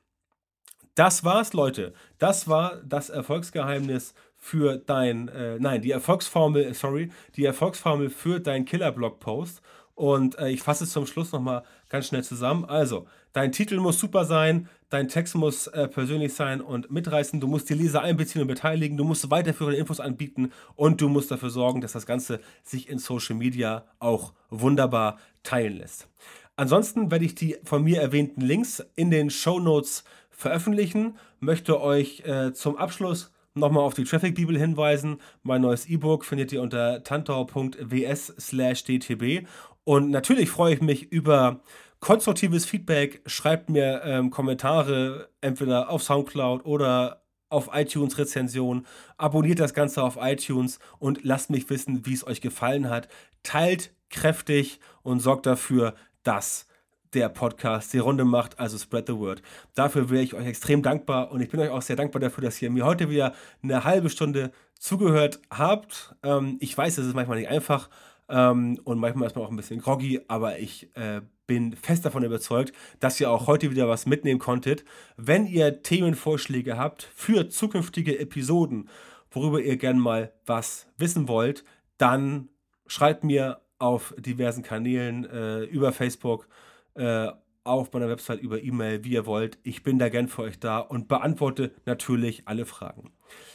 Das 0.95 1.23
war's, 1.23 1.53
Leute. 1.53 1.93
Das 2.17 2.47
war 2.47 2.81
das 2.83 3.09
Erfolgsgeheimnis 3.09 4.13
für 4.35 4.77
dein, 4.77 5.27
äh, 5.29 5.57
nein, 5.59 5.81
die 5.81 5.91
Erfolgsformel, 5.91 6.73
sorry, 6.73 7.11
die 7.35 7.45
Erfolgsformel 7.45 8.09
für 8.09 8.39
deinen 8.39 8.65
Killer-Blog-Post. 8.65 9.61
Und 9.99 10.39
äh, 10.39 10.47
ich 10.47 10.61
fasse 10.61 10.85
es 10.85 10.93
zum 10.93 11.05
Schluss 11.05 11.33
nochmal 11.33 11.63
ganz 11.89 12.07
schnell 12.07 12.23
zusammen. 12.23 12.63
Also, 12.63 13.05
dein 13.33 13.51
Titel 13.51 13.81
muss 13.81 13.99
super 13.99 14.23
sein, 14.23 14.69
dein 14.87 15.09
Text 15.09 15.35
muss 15.35 15.67
äh, 15.67 15.89
persönlich 15.89 16.33
sein 16.33 16.61
und 16.61 16.89
mitreißen. 16.89 17.41
Du 17.41 17.47
musst 17.47 17.69
die 17.69 17.73
Leser 17.73 18.01
einbeziehen 18.01 18.41
und 18.41 18.47
beteiligen. 18.47 18.95
Du 18.95 19.03
musst 19.03 19.29
weiterführende 19.29 19.77
Infos 19.77 19.99
anbieten 19.99 20.53
und 20.77 21.01
du 21.01 21.09
musst 21.09 21.31
dafür 21.31 21.49
sorgen, 21.49 21.81
dass 21.81 21.91
das 21.91 22.05
Ganze 22.05 22.39
sich 22.63 22.87
in 22.87 22.97
Social 22.97 23.35
Media 23.35 23.83
auch 23.99 24.31
wunderbar 24.49 25.19
teilen 25.43 25.75
lässt. 25.75 26.07
Ansonsten 26.55 27.11
werde 27.11 27.25
ich 27.25 27.35
die 27.35 27.57
von 27.65 27.83
mir 27.83 28.01
erwähnten 28.01 28.39
Links 28.39 28.81
in 28.95 29.11
den 29.11 29.29
Show 29.29 29.59
Notes 29.59 30.05
veröffentlichen. 30.29 31.17
Möchte 31.41 31.81
euch 31.81 32.21
äh, 32.21 32.53
zum 32.53 32.77
Abschluss 32.77 33.33
nochmal 33.53 33.83
auf 33.83 33.93
die 33.93 34.05
Traffic 34.05 34.35
Bibel 34.35 34.57
hinweisen. 34.57 35.21
Mein 35.43 35.61
neues 35.61 35.85
E-Book 35.87 36.25
findet 36.25 36.51
ihr 36.51 36.61
unter 36.61 37.01
tantau.ws/dtb 37.03 39.45
und 39.89 40.11
natürlich 40.11 40.51
freue 40.51 40.75
ich 40.75 40.81
mich 40.81 41.11
über 41.11 41.61
konstruktives 41.99 42.63
Feedback. 42.63 43.23
Schreibt 43.25 43.71
mir 43.71 44.03
ähm, 44.03 44.29
Kommentare, 44.29 45.29
entweder 45.41 45.89
auf 45.89 46.03
Soundcloud 46.03 46.63
oder 46.63 47.23
auf 47.49 47.71
iTunes 47.73 48.19
Rezension. 48.19 48.85
Abonniert 49.17 49.59
das 49.59 49.73
Ganze 49.73 50.03
auf 50.03 50.19
iTunes 50.21 50.77
und 50.99 51.23
lasst 51.23 51.49
mich 51.49 51.71
wissen, 51.71 52.05
wie 52.05 52.13
es 52.13 52.27
euch 52.27 52.39
gefallen 52.39 52.87
hat. 52.87 53.07
Teilt 53.41 53.91
kräftig 54.11 54.79
und 55.01 55.21
sorgt 55.21 55.47
dafür, 55.47 55.95
dass 56.21 56.67
der 57.15 57.29
Podcast 57.29 57.91
die 57.91 57.97
Runde 57.97 58.25
macht, 58.25 58.59
also 58.59 58.77
spread 58.77 59.07
the 59.07 59.17
word. 59.17 59.41
Dafür 59.73 60.11
wäre 60.11 60.21
ich 60.21 60.35
euch 60.35 60.45
extrem 60.45 60.83
dankbar 60.83 61.31
und 61.31 61.41
ich 61.41 61.49
bin 61.49 61.59
euch 61.61 61.71
auch 61.71 61.81
sehr 61.81 61.95
dankbar 61.95 62.19
dafür, 62.19 62.43
dass 62.43 62.61
ihr 62.61 62.69
mir 62.69 62.85
heute 62.85 63.09
wieder 63.09 63.33
eine 63.63 63.83
halbe 63.85 64.11
Stunde 64.11 64.51
zugehört 64.77 65.39
habt. 65.49 66.15
Ähm, 66.21 66.57
ich 66.59 66.77
weiß, 66.77 66.99
es 66.99 67.07
ist 67.07 67.15
manchmal 67.15 67.39
nicht 67.39 67.49
einfach, 67.49 67.89
ähm, 68.29 68.79
und 68.83 68.99
manchmal 68.99 69.27
ist 69.27 69.35
man 69.35 69.45
auch 69.45 69.49
ein 69.49 69.55
bisschen 69.55 69.81
groggy, 69.81 70.21
aber 70.27 70.59
ich 70.59 70.95
äh, 70.95 71.21
bin 71.47 71.75
fest 71.75 72.05
davon 72.05 72.23
überzeugt, 72.23 72.73
dass 72.99 73.19
ihr 73.19 73.31
auch 73.31 73.47
heute 73.47 73.71
wieder 73.71 73.89
was 73.89 74.05
mitnehmen 74.05 74.39
konntet. 74.39 74.85
Wenn 75.17 75.47
ihr 75.47 75.81
Themenvorschläge 75.81 76.77
habt 76.77 77.09
für 77.15 77.49
zukünftige 77.49 78.19
Episoden, 78.19 78.87
worüber 79.31 79.59
ihr 79.59 79.77
gerne 79.77 79.99
mal 79.99 80.31
was 80.45 80.87
wissen 80.97 81.27
wollt, 81.27 81.65
dann 81.97 82.49
schreibt 82.85 83.23
mir 83.23 83.61
auf 83.79 84.13
diversen 84.17 84.61
Kanälen 84.61 85.25
äh, 85.25 85.63
über 85.63 85.91
Facebook, 85.91 86.47
äh, 86.95 87.29
auf 87.63 87.91
meiner 87.93 88.09
Website, 88.09 88.41
über 88.41 88.61
E-Mail, 88.61 89.03
wie 89.03 89.13
ihr 89.13 89.25
wollt. 89.25 89.57
Ich 89.63 89.83
bin 89.83 89.99
da 89.99 90.09
gern 90.09 90.27
für 90.27 90.43
euch 90.43 90.59
da 90.59 90.79
und 90.79 91.07
beantworte 91.07 91.71
natürlich 91.85 92.47
alle 92.47 92.65
Fragen. 92.65 93.11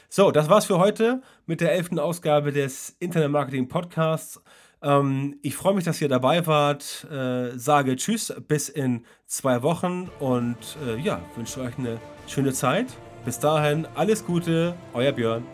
So, 0.08 0.30
das 0.30 0.48
war's 0.48 0.66
für 0.66 0.78
heute 0.78 1.22
mit 1.46 1.60
der 1.60 1.72
elften 1.72 1.98
Ausgabe 1.98 2.52
des 2.52 2.96
Internet 3.00 3.30
Marketing 3.30 3.68
Podcasts. 3.68 4.40
Ähm, 4.84 5.38
ich 5.42 5.56
freue 5.56 5.74
mich, 5.74 5.84
dass 5.84 6.00
ihr 6.00 6.08
dabei 6.08 6.46
wart. 6.46 7.06
Äh, 7.10 7.58
sage 7.58 7.96
Tschüss, 7.96 8.32
bis 8.46 8.68
in 8.68 9.04
zwei 9.26 9.62
Wochen 9.62 10.10
und 10.20 10.56
äh, 10.86 11.00
ja, 11.00 11.20
wünsche 11.36 11.60
euch 11.60 11.76
eine 11.78 11.98
schöne 12.28 12.52
Zeit. 12.52 12.86
Bis 13.24 13.38
dahin, 13.38 13.88
alles 13.94 14.24
Gute, 14.24 14.74
euer 14.92 15.12
Björn. 15.12 15.44